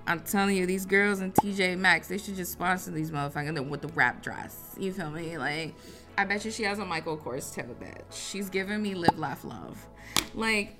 I'm 0.07 0.20
telling 0.20 0.57
you, 0.57 0.66
these 0.66 0.87
girls 0.87 1.20
in 1.20 1.33
TJ 1.33 1.79
Maxx, 1.79 2.09
they 2.09 2.18
should 2.18 2.35
just 2.35 2.53
sponsor 2.53 2.90
these 2.90 3.11
motherfuckers 3.11 3.68
with 3.68 3.83
the 3.83 3.88
wrap 3.88 4.23
dress. 4.23 4.75
You 4.79 4.92
feel 4.92 5.11
me? 5.11 5.38
Like, 5.38 5.75
I 6.21 6.25
bet 6.25 6.45
you 6.45 6.51
she 6.51 6.65
has 6.65 6.79
a 6.79 6.85
Michael 6.85 7.17
Kors 7.17 7.51
tail 7.51 7.75
bed. 7.81 8.05
She's 8.11 8.51
giving 8.51 8.83
me 8.83 8.95
live, 8.95 9.19
laugh, 9.19 9.43
love. 9.43 9.87
Like, 10.35 10.77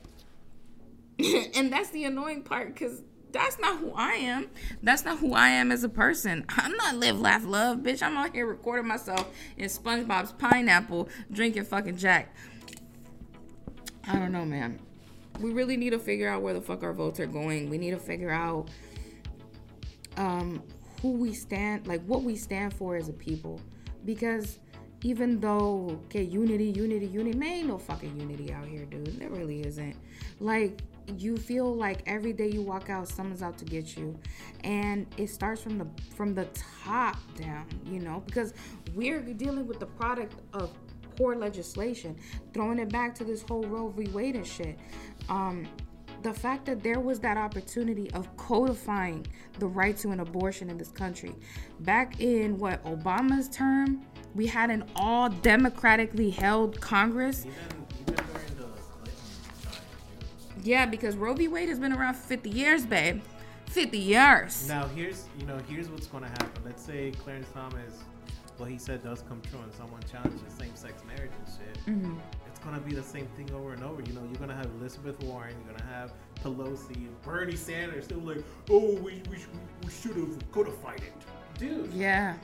and 1.19 1.73
that's 1.73 1.89
the 1.89 2.05
annoying 2.05 2.43
part 2.43 2.75
because 2.75 3.01
that's 3.33 3.59
not 3.59 3.79
who 3.79 3.91
I 3.95 4.13
am. 4.17 4.51
That's 4.83 5.03
not 5.03 5.17
who 5.17 5.33
I 5.33 5.49
am 5.49 5.73
as 5.73 5.83
a 5.83 5.89
person. 5.89 6.45
I'm 6.51 6.77
not 6.77 6.97
live, 6.97 7.19
laugh, 7.19 7.47
love, 7.47 7.79
bitch. 7.79 8.03
I'm 8.03 8.19
out 8.19 8.35
here 8.35 8.45
recording 8.45 8.87
myself 8.87 9.31
in 9.57 9.71
SpongeBob's 9.71 10.33
pineapple, 10.33 11.09
drinking 11.33 11.65
fucking 11.65 11.97
Jack. 11.97 12.37
I 14.07 14.19
don't 14.19 14.33
know, 14.33 14.45
man. 14.45 14.79
We 15.41 15.53
really 15.55 15.79
need 15.79 15.91
to 15.91 15.99
figure 15.99 16.29
out 16.29 16.43
where 16.43 16.53
the 16.53 16.61
fuck 16.61 16.83
our 16.83 16.93
votes 16.93 17.19
are 17.19 17.27
going. 17.27 17.71
We 17.71 17.79
need 17.79 17.93
to 17.93 17.99
figure 17.99 18.31
out 18.31 18.69
um, 20.19 20.63
who 21.01 21.13
we 21.13 21.33
stand, 21.33 21.87
like 21.87 22.05
what 22.05 22.25
we 22.25 22.37
stand 22.37 22.75
for 22.75 22.95
as 22.97 23.09
a 23.09 23.15
people, 23.15 23.59
because 24.05 24.59
even 25.03 25.41
though 25.41 25.99
okay, 26.07 26.23
unity, 26.23 26.67
unity, 26.67 27.07
unity, 27.07 27.37
man, 27.37 27.53
ain't 27.53 27.69
no 27.69 27.79
fucking 27.79 28.19
unity 28.19 28.53
out 28.53 28.67
here, 28.67 28.85
dude. 28.85 29.19
There 29.19 29.31
really 29.31 29.67
isn't. 29.67 29.97
Like 30.41 30.83
you 31.17 31.37
feel 31.37 31.75
like 31.75 32.03
every 32.07 32.33
day 32.33 32.49
you 32.49 32.63
walk 32.63 32.91
out, 32.91 33.09
someone's 33.09 33.43
out 33.43 33.59
to 33.59 33.65
get 33.65 33.97
you, 33.97 34.19
and 34.65 35.07
it 35.17 35.29
starts 35.29 35.61
from 35.61 35.79
the 35.79 35.87
from 36.15 36.35
the 36.35 36.47
top 36.85 37.17
down, 37.37 37.67
you 37.87 38.01
know, 38.01 38.23
because 38.27 38.55
we're 38.95 39.21
dealing 39.21 39.67
with 39.67 39.81
the 39.81 39.87
product 39.87 40.35
of 40.53 40.71
poor 41.17 41.35
legislation, 41.35 42.17
throwing 42.53 42.79
it 42.79 42.91
back 42.91 43.15
to 43.15 43.25
this 43.25 43.43
whole 43.43 43.65
Roe 43.65 43.89
v. 43.89 44.09
Wade 44.09 44.37
and 44.37 44.47
shit. 44.47 44.79
Um, 45.29 45.67
the 46.23 46.33
fact 46.33 46.67
that 46.67 46.83
there 46.83 47.01
was 47.01 47.19
that 47.21 47.37
opportunity 47.37 48.11
of 48.13 48.35
codifying 48.37 49.27
the 49.59 49.67
right 49.67 49.97
to 49.99 50.11
an 50.11 50.21
abortion 50.21 50.69
in 50.69 50.77
this 50.77 50.91
country 50.91 51.35
back 51.81 52.21
in 52.21 52.59
what 52.59 52.85
Obama's 52.85 53.49
term, 53.49 54.03
we 54.35 54.47
had 54.47 54.71
an 54.71 54.85
all 54.97 55.29
democratically 55.29 56.31
held 56.31 56.81
Congress. 56.81 57.45
Even 57.45 57.55
even 58.01 58.15
during 58.15 58.25
the 58.57 58.65
Clinton 58.65 59.15
time. 59.63 59.73
too. 60.55 60.61
Yeah, 60.63 60.87
because 60.87 61.17
Roe 61.17 61.35
v. 61.35 61.49
Wade 61.49 61.69
has 61.69 61.79
been 61.79 61.93
around 61.93 62.15
for 62.15 62.27
50 62.27 62.51
years, 62.51 62.87
babe. 62.87 63.23
50 63.67 63.99
years. 63.99 64.67
Now 64.69 64.87
here's 64.89 65.27
you 65.39 65.47
know 65.47 65.59
here's 65.69 65.89
what's 65.89 66.07
gonna 66.07 66.29
happen. 66.29 66.63
Let's 66.65 66.83
say 66.83 67.13
Clarence 67.13 67.47
Thomas, 67.55 67.99
what 68.59 68.69
he 68.71 68.79
said 68.79 69.03
does 69.05 69.23
come 69.29 69.41
true, 69.49 69.61
and 69.63 69.73
someone 69.73 70.03
challenges 70.11 70.41
same-sex 70.59 71.03
marriage 71.07 71.31
and 71.39 71.55
shit. 71.55 71.87
Mhm. 71.87 72.19
It's 72.49 72.59
gonna 72.61 72.81
be 72.81 72.95
the 72.95 73.03
same 73.03 73.27
thing 73.37 73.51
over 73.55 73.73
and 73.73 73.83
over. 73.85 74.03
You 74.03 74.13
know, 74.13 74.23
you're 74.25 74.41
gonna 74.41 74.57
have 74.57 74.67
Elizabeth 74.81 75.23
Warren, 75.23 75.55
you're 75.65 75.73
gonna 75.77 75.89
have 75.91 76.13
Pelosi, 76.43 77.07
Bernie 77.25 77.55
Sanders. 77.57 78.09
They're 78.09 78.19
like, 78.19 78.43
oh, 78.71 78.95
we 78.97 79.23
we, 79.31 79.37
sh- 79.39 79.47
we 79.85 79.91
should 79.91 80.17
have 80.17 80.53
codified 80.53 81.01
it, 81.03 81.13
dude. 81.59 81.93
Yeah. 81.95 82.35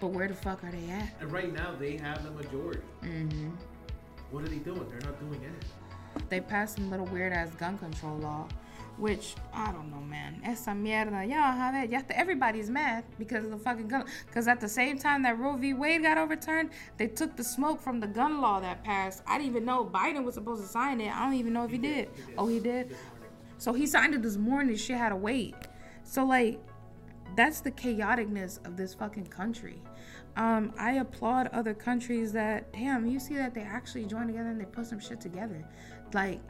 But 0.00 0.08
where 0.08 0.28
the 0.28 0.34
fuck 0.34 0.62
are 0.64 0.70
they 0.70 0.90
at? 0.92 1.08
And 1.20 1.32
right 1.32 1.52
now 1.52 1.74
they 1.78 1.96
have 1.96 2.22
the 2.24 2.30
majority. 2.30 2.82
hmm 3.02 3.50
What 4.30 4.44
are 4.44 4.48
they 4.48 4.56
doing? 4.58 4.86
They're 4.90 5.00
not 5.00 5.18
doing 5.20 5.40
anything. 5.42 6.28
They 6.28 6.40
passed 6.40 6.76
some 6.76 6.90
little 6.90 7.06
weird 7.06 7.32
ass 7.32 7.50
gun 7.56 7.76
control 7.78 8.16
law, 8.18 8.48
which 8.96 9.34
I 9.52 9.70
don't 9.72 9.90
know, 9.90 10.00
man. 10.00 10.40
Esa 10.44 10.70
mierda. 10.70 11.26
Y'all 11.28 11.52
have 11.52 11.74
it. 11.74 11.90
Ya- 11.90 12.02
Everybody's 12.10 12.68
mad 12.70 13.04
because 13.18 13.44
of 13.44 13.50
the 13.50 13.58
fucking 13.58 13.88
gun. 13.88 14.04
Because 14.26 14.48
at 14.48 14.60
the 14.60 14.68
same 14.68 14.98
time 14.98 15.22
that 15.22 15.38
Roe 15.38 15.56
v. 15.56 15.74
Wade 15.74 16.02
got 16.02 16.16
overturned, 16.18 16.70
they 16.96 17.06
took 17.06 17.36
the 17.36 17.44
smoke 17.44 17.80
from 17.80 18.00
the 18.00 18.06
gun 18.06 18.40
law 18.40 18.60
that 18.60 18.82
passed. 18.82 19.22
I 19.26 19.36
didn't 19.38 19.50
even 19.50 19.64
know 19.66 19.84
Biden 19.84 20.24
was 20.24 20.34
supposed 20.34 20.62
to 20.62 20.68
sign 20.68 21.00
it. 21.00 21.14
I 21.14 21.24
don't 21.24 21.34
even 21.34 21.52
know 21.52 21.64
if 21.64 21.70
he 21.70 21.78
did. 21.78 22.08
Oh, 22.38 22.46
he 22.48 22.60
did. 22.60 22.90
This 22.90 22.98
morning. 22.98 23.24
So 23.58 23.72
he 23.74 23.86
signed 23.86 24.14
it 24.14 24.22
this 24.22 24.36
morning. 24.36 24.76
Shit 24.76 24.96
had 24.96 25.10
to 25.10 25.16
wait. 25.16 25.54
So 26.04 26.24
like, 26.24 26.58
that's 27.34 27.60
the 27.60 27.70
chaoticness 27.70 28.64
of 28.66 28.76
this 28.76 28.94
fucking 28.94 29.26
country. 29.26 29.82
Um, 30.36 30.72
I 30.78 30.92
applaud 30.92 31.48
other 31.48 31.74
countries 31.74 32.32
that 32.32 32.72
damn, 32.72 33.06
you 33.06 33.18
see 33.18 33.34
that 33.36 33.54
they 33.54 33.62
actually 33.62 34.04
join 34.04 34.26
together 34.26 34.50
and 34.50 34.60
they 34.60 34.66
put 34.66 34.86
some 34.86 35.00
shit 35.00 35.20
together. 35.20 35.66
Like, 36.12 36.40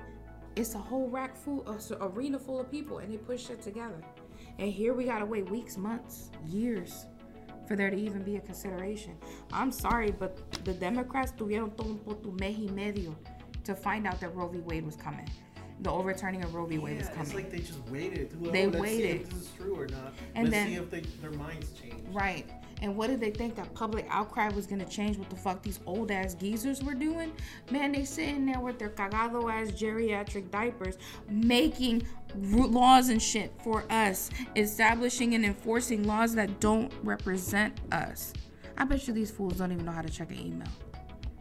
it's 0.56 0.74
a 0.74 0.78
whole 0.78 1.08
rack 1.08 1.36
full, 1.36 1.66
a 1.68 2.04
arena 2.04 2.38
full 2.38 2.60
of 2.60 2.70
people, 2.70 2.98
and 2.98 3.12
they 3.12 3.18
put 3.18 3.38
shit 3.38 3.62
together. 3.62 4.02
And 4.58 4.72
here 4.72 4.94
we 4.94 5.04
gotta 5.04 5.26
wait 5.26 5.48
weeks, 5.50 5.76
months, 5.76 6.30
years 6.46 7.06
for 7.66 7.76
there 7.76 7.90
to 7.90 7.96
even 7.96 8.22
be 8.22 8.36
a 8.36 8.40
consideration. 8.40 9.16
I'm 9.52 9.72
sorry, 9.72 10.12
but 10.12 10.64
the 10.64 10.72
Democrats 10.72 11.32
tuvieron 11.32 11.76
todo 11.76 11.90
un 11.90 12.36
y 12.38 12.68
medio 12.72 13.14
to 13.64 13.74
find 13.74 14.06
out 14.06 14.20
that 14.20 14.34
Roe 14.34 14.48
v. 14.48 14.60
Wade 14.60 14.86
was 14.86 14.96
coming. 14.96 15.28
The 15.80 15.90
overturning 15.90 16.42
of 16.42 16.54
Roe 16.54 16.64
v. 16.66 16.78
Wade 16.78 16.98
was 16.98 17.08
coming. 17.08 17.22
it's 17.22 17.34
like 17.34 17.50
they 17.50 17.58
just 17.58 17.86
waited. 17.90 18.30
To, 18.30 18.50
They 18.50 18.66
waited. 18.66 19.20
if 19.22 19.30
this 19.30 19.42
is 19.42 19.50
true 19.58 19.78
or 19.78 19.86
not. 19.88 20.14
And 20.34 20.44
let's 20.48 20.50
then- 20.50 20.68
see 20.68 20.74
if 20.76 20.90
they, 20.90 21.00
their 21.20 21.32
minds 21.32 21.70
change. 21.72 22.02
Right. 22.12 22.48
And 22.82 22.94
what 22.96 23.08
did 23.08 23.20
they 23.20 23.30
think 23.30 23.54
that 23.56 23.72
public 23.74 24.06
outcry 24.10 24.48
was 24.50 24.66
gonna 24.66 24.84
change 24.86 25.16
what 25.16 25.30
the 25.30 25.36
fuck 25.36 25.62
these 25.62 25.80
old 25.86 26.10
ass 26.10 26.34
geezers 26.34 26.82
were 26.82 26.94
doing? 26.94 27.32
Man, 27.70 27.92
they 27.92 28.04
sitting 28.04 28.44
there 28.46 28.60
with 28.60 28.78
their 28.78 28.90
cagado 28.90 29.50
ass 29.52 29.70
geriatric 29.72 30.50
diapers 30.50 30.96
making 31.28 32.06
laws 32.34 33.08
and 33.08 33.20
shit 33.22 33.50
for 33.64 33.84
us, 33.90 34.30
establishing 34.56 35.34
and 35.34 35.44
enforcing 35.44 36.04
laws 36.04 36.34
that 36.34 36.60
don't 36.60 36.92
represent 37.02 37.78
us. 37.92 38.32
I 38.76 38.84
bet 38.84 39.06
you 39.08 39.14
these 39.14 39.30
fools 39.30 39.54
don't 39.56 39.72
even 39.72 39.86
know 39.86 39.92
how 39.92 40.02
to 40.02 40.10
check 40.10 40.30
an 40.30 40.38
email. 40.38 40.68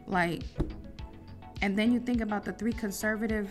Like, 0.06 0.42
And 1.62 1.76
then 1.76 1.92
you 1.92 2.00
think 2.00 2.20
about 2.20 2.44
the 2.44 2.52
three 2.52 2.72
conservative, 2.72 3.48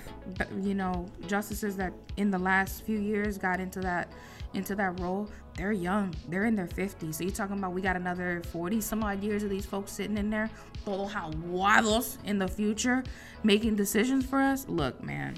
you 0.61 0.75
know, 0.75 1.07
justices 1.27 1.75
that 1.77 1.91
in 2.17 2.29
the 2.29 2.37
last 2.37 2.83
few 2.83 2.99
years 2.99 3.37
got 3.37 3.59
into 3.59 3.79
that 3.81 4.09
into 4.53 4.75
that 4.75 4.99
role. 4.99 5.29
They're 5.57 5.71
young. 5.71 6.13
They're 6.27 6.45
in 6.45 6.55
their 6.55 6.67
50s. 6.67 7.15
So 7.15 7.23
you're 7.23 7.33
talking 7.33 7.57
about 7.57 7.73
we 7.73 7.81
got 7.81 7.95
another 7.95 8.41
40 8.51 8.81
some 8.81 9.03
odd 9.03 9.21
years 9.23 9.43
of 9.43 9.49
these 9.49 9.65
folks 9.65 9.91
sitting 9.91 10.17
in 10.17 10.29
there, 10.29 10.49
todos 10.83 11.11
aguados 11.11 12.17
in 12.25 12.37
the 12.37 12.47
future, 12.47 13.03
making 13.43 13.75
decisions 13.75 14.25
for 14.25 14.39
us. 14.39 14.67
Look, 14.67 15.01
man, 15.03 15.35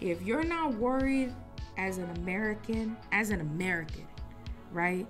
if 0.00 0.22
you're 0.22 0.44
not 0.44 0.74
worried 0.74 1.32
as 1.78 1.98
an 1.98 2.10
American, 2.16 2.96
as 3.12 3.30
an 3.30 3.40
American, 3.40 4.06
right? 4.72 5.06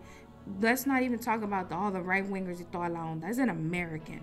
Let's 0.61 0.87
not 0.87 1.03
even 1.03 1.19
talk 1.19 1.43
about 1.43 1.69
the, 1.69 1.75
all 1.75 1.91
the 1.91 2.01
right 2.01 2.25
wingers 2.25 2.59
y 2.59 2.67
toda 2.71 2.89
la. 2.89 3.17
As 3.27 3.39
an 3.39 3.49
American, 3.49 4.23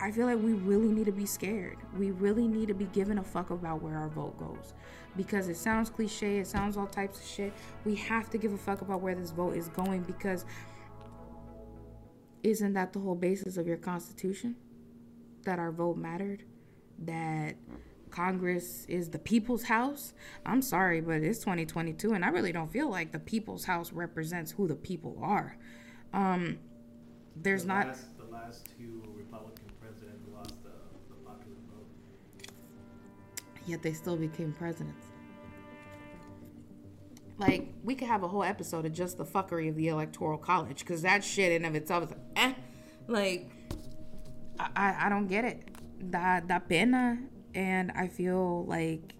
I 0.00 0.12
feel 0.12 0.26
like 0.26 0.38
we 0.38 0.52
really 0.52 0.88
need 0.88 1.06
to 1.06 1.12
be 1.12 1.26
scared. 1.26 1.78
We 1.96 2.12
really 2.12 2.46
need 2.46 2.68
to 2.68 2.74
be 2.74 2.84
giving 2.86 3.18
a 3.18 3.22
fuck 3.22 3.50
about 3.50 3.82
where 3.82 3.96
our 3.96 4.08
vote 4.08 4.38
goes. 4.38 4.74
Because 5.16 5.48
it 5.48 5.56
sounds 5.56 5.90
cliche, 5.90 6.38
it 6.38 6.46
sounds 6.46 6.76
all 6.76 6.86
types 6.86 7.18
of 7.18 7.26
shit. 7.26 7.52
We 7.84 7.96
have 7.96 8.30
to 8.30 8.38
give 8.38 8.52
a 8.52 8.58
fuck 8.58 8.80
about 8.80 9.00
where 9.00 9.14
this 9.14 9.30
vote 9.30 9.56
is 9.56 9.68
going 9.68 10.02
because 10.02 10.44
isn't 12.44 12.74
that 12.74 12.92
the 12.92 13.00
whole 13.00 13.16
basis 13.16 13.56
of 13.56 13.66
your 13.66 13.76
constitution? 13.76 14.54
That 15.42 15.58
our 15.58 15.72
vote 15.72 15.96
mattered? 15.96 16.44
That 17.00 17.56
Congress 18.10 18.84
is 18.88 19.10
the 19.10 19.18
people's 19.18 19.64
house? 19.64 20.14
I'm 20.46 20.62
sorry, 20.62 21.00
but 21.00 21.22
it's 21.22 21.40
2022 21.40 22.12
and 22.12 22.24
I 22.24 22.28
really 22.28 22.52
don't 22.52 22.70
feel 22.70 22.88
like 22.88 23.10
the 23.10 23.18
people's 23.18 23.64
house 23.64 23.92
represents 23.92 24.52
who 24.52 24.68
the 24.68 24.76
people 24.76 25.18
are. 25.20 25.56
Um, 26.12 26.58
there's 27.36 27.62
the 27.62 27.68
not. 27.68 27.98
The 28.18 28.32
last 28.32 28.68
two 28.78 29.02
Yet 33.68 33.82
they 33.82 33.92
still 33.92 34.16
became 34.16 34.52
presidents. 34.54 35.04
Like, 37.36 37.68
we 37.84 37.94
could 37.94 38.08
have 38.08 38.22
a 38.22 38.28
whole 38.28 38.42
episode 38.42 38.86
of 38.86 38.92
just 38.92 39.18
the 39.18 39.24
fuckery 39.24 39.68
of 39.68 39.76
the 39.76 39.88
Electoral 39.88 40.38
College, 40.38 40.80
because 40.80 41.02
that 41.02 41.22
shit 41.22 41.52
in 41.52 41.64
of 41.66 41.74
itself 41.74 42.04
is 42.04 42.10
like, 42.10 42.18
eh. 42.34 42.54
Like, 43.06 43.50
I, 44.58 44.70
I, 44.74 45.06
I 45.06 45.08
don't 45.10 45.28
get 45.28 45.44
it. 45.44 46.10
Da, 46.10 46.40
da 46.40 46.58
pena. 46.58 47.18
And 47.54 47.92
I 47.94 48.08
feel 48.08 48.64
like 48.64 49.12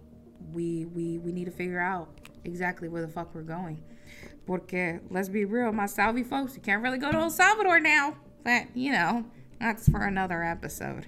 we, 0.51 0.85
we, 0.85 1.19
we 1.19 1.31
need 1.31 1.45
to 1.45 1.51
figure 1.51 1.79
out 1.79 2.09
exactly 2.43 2.89
where 2.89 3.03
the 3.03 3.07
fuck 3.07 3.33
we're 3.35 3.43
going. 3.43 3.83
Porque, 4.47 4.99
let's 5.11 5.29
be 5.29 5.45
real, 5.45 5.71
my 5.71 5.85
Salvi 5.85 6.23
folks, 6.23 6.55
you 6.55 6.61
can't 6.61 6.81
really 6.81 6.97
go 6.97 7.11
to 7.11 7.17
El 7.19 7.29
Salvador 7.29 7.79
now. 7.79 8.15
But, 8.43 8.75
you 8.75 8.91
know, 8.91 9.25
that's 9.61 9.87
for 9.87 10.05
another 10.05 10.43
episode. 10.43 11.05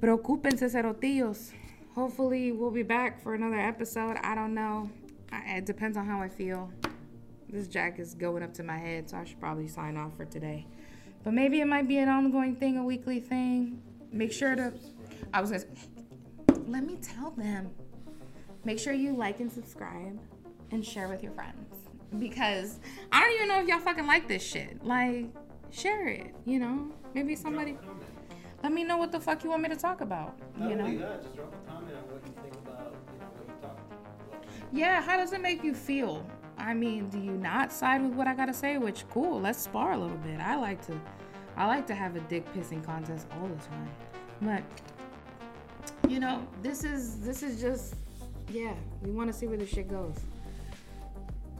Preocúpense, 0.00 0.62
cerotillos. 0.62 1.52
Hopefully, 1.96 2.52
we'll 2.52 2.70
be 2.70 2.82
back 2.82 3.22
for 3.22 3.34
another 3.34 3.58
episode. 3.58 4.18
I 4.22 4.34
don't 4.34 4.52
know. 4.52 4.90
I, 5.32 5.56
it 5.56 5.64
depends 5.64 5.96
on 5.96 6.06
how 6.06 6.20
I 6.20 6.28
feel. 6.28 6.70
This 7.48 7.68
jack 7.68 7.98
is 7.98 8.14
going 8.14 8.42
up 8.42 8.52
to 8.54 8.62
my 8.62 8.76
head, 8.76 9.08
so 9.08 9.16
I 9.16 9.24
should 9.24 9.40
probably 9.40 9.66
sign 9.66 9.96
off 9.96 10.14
for 10.14 10.26
today. 10.26 10.66
But 11.24 11.32
maybe 11.32 11.62
it 11.62 11.64
might 11.64 11.88
be 11.88 11.96
an 11.96 12.10
ongoing 12.10 12.54
thing, 12.54 12.76
a 12.76 12.84
weekly 12.84 13.18
thing. 13.18 13.80
Make 14.12 14.30
sure 14.30 14.54
to. 14.54 14.74
I 15.32 15.40
was 15.40 15.50
gonna. 15.50 15.64
Let 16.68 16.84
me 16.84 16.98
tell 17.00 17.30
them. 17.30 17.70
Make 18.66 18.78
sure 18.78 18.92
you 18.92 19.16
like 19.16 19.40
and 19.40 19.50
subscribe 19.50 20.20
and 20.72 20.84
share 20.84 21.08
with 21.08 21.22
your 21.22 21.32
friends 21.32 21.76
because 22.18 22.78
I 23.10 23.20
don't 23.20 23.34
even 23.36 23.48
know 23.48 23.62
if 23.62 23.68
y'all 23.68 23.78
fucking 23.78 24.06
like 24.06 24.28
this 24.28 24.42
shit. 24.42 24.84
Like, 24.84 25.28
share 25.70 26.08
it. 26.08 26.34
You 26.44 26.58
know, 26.58 26.92
maybe 27.14 27.34
somebody. 27.34 27.72
Drop 27.72 27.84
a 27.84 27.86
comment. 27.86 28.06
Let 28.62 28.72
me 28.72 28.84
know 28.84 28.98
what 28.98 29.12
the 29.12 29.20
fuck 29.20 29.44
you 29.44 29.50
want 29.50 29.62
me 29.62 29.70
to 29.70 29.76
talk 29.76 30.02
about. 30.02 30.38
Not 30.58 30.68
You 30.68 30.76
know. 30.76 30.98
that, 30.98 31.24
Yeah, 34.76 35.00
how 35.00 35.16
does 35.16 35.32
it 35.32 35.40
make 35.40 35.64
you 35.64 35.72
feel? 35.72 36.28
I 36.58 36.74
mean, 36.74 37.08
do 37.08 37.18
you 37.18 37.32
not 37.32 37.72
side 37.72 38.02
with 38.02 38.12
what 38.12 38.26
I 38.26 38.34
gotta 38.34 38.52
say? 38.52 38.76
Which 38.76 39.08
cool, 39.08 39.40
let's 39.40 39.58
spar 39.58 39.92
a 39.92 39.96
little 39.96 40.18
bit. 40.18 40.38
I 40.38 40.56
like 40.56 40.84
to 40.86 41.00
I 41.56 41.66
like 41.66 41.86
to 41.86 41.94
have 41.94 42.14
a 42.14 42.20
dick 42.20 42.44
pissing 42.52 42.84
contest 42.84 43.26
all 43.40 43.48
the 43.48 43.56
time. 43.64 43.88
But 44.42 44.62
you 46.10 46.20
know, 46.20 46.46
this 46.60 46.84
is 46.84 47.20
this 47.20 47.42
is 47.42 47.58
just 47.58 47.94
yeah, 48.50 48.74
we 49.00 49.12
wanna 49.12 49.32
see 49.32 49.46
where 49.46 49.56
this 49.56 49.70
shit 49.70 49.88
goes. 49.88 50.16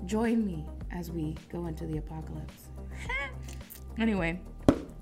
Join 0.04 0.46
me 0.46 0.66
as 0.90 1.10
we 1.10 1.36
go 1.50 1.68
into 1.68 1.86
the 1.86 1.96
apocalypse. 1.96 2.68
anyway, 3.98 4.40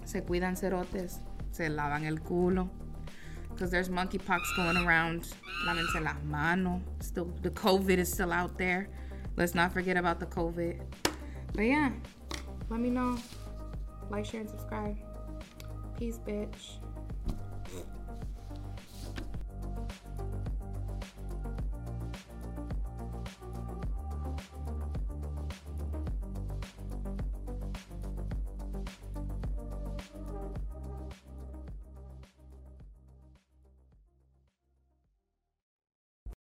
se 0.05 0.21
cuidan 0.21 0.57
cerotes, 0.57 1.19
se 1.51 1.69
lavan 1.69 2.07
el 2.07 2.19
culo. 2.19 2.69
Because 3.55 3.71
there's 3.71 3.89
monkeypox 3.89 4.41
going 4.57 4.77
around. 4.77 5.29
Lávense 5.67 6.03
las 6.03 6.17
manos. 6.25 6.83
Still, 7.01 7.33
the 7.43 7.51
COVID 7.51 7.99
is 7.99 8.13
still 8.13 8.33
out 8.33 8.59
there. 8.59 8.89
Let's 9.37 9.55
not 9.55 9.73
forget 9.73 9.97
about 9.97 10.21
the 10.21 10.27
COVID. 10.27 10.81
But 11.55 11.63
yeah, 11.63 11.91
let 12.69 12.81
me 12.81 12.91
know. 12.91 13.17
Like, 14.11 14.27
share, 14.27 14.41
and 14.41 14.51
subscribe. 14.51 14.97
Peace, 15.99 16.19
bitch. 16.19 16.84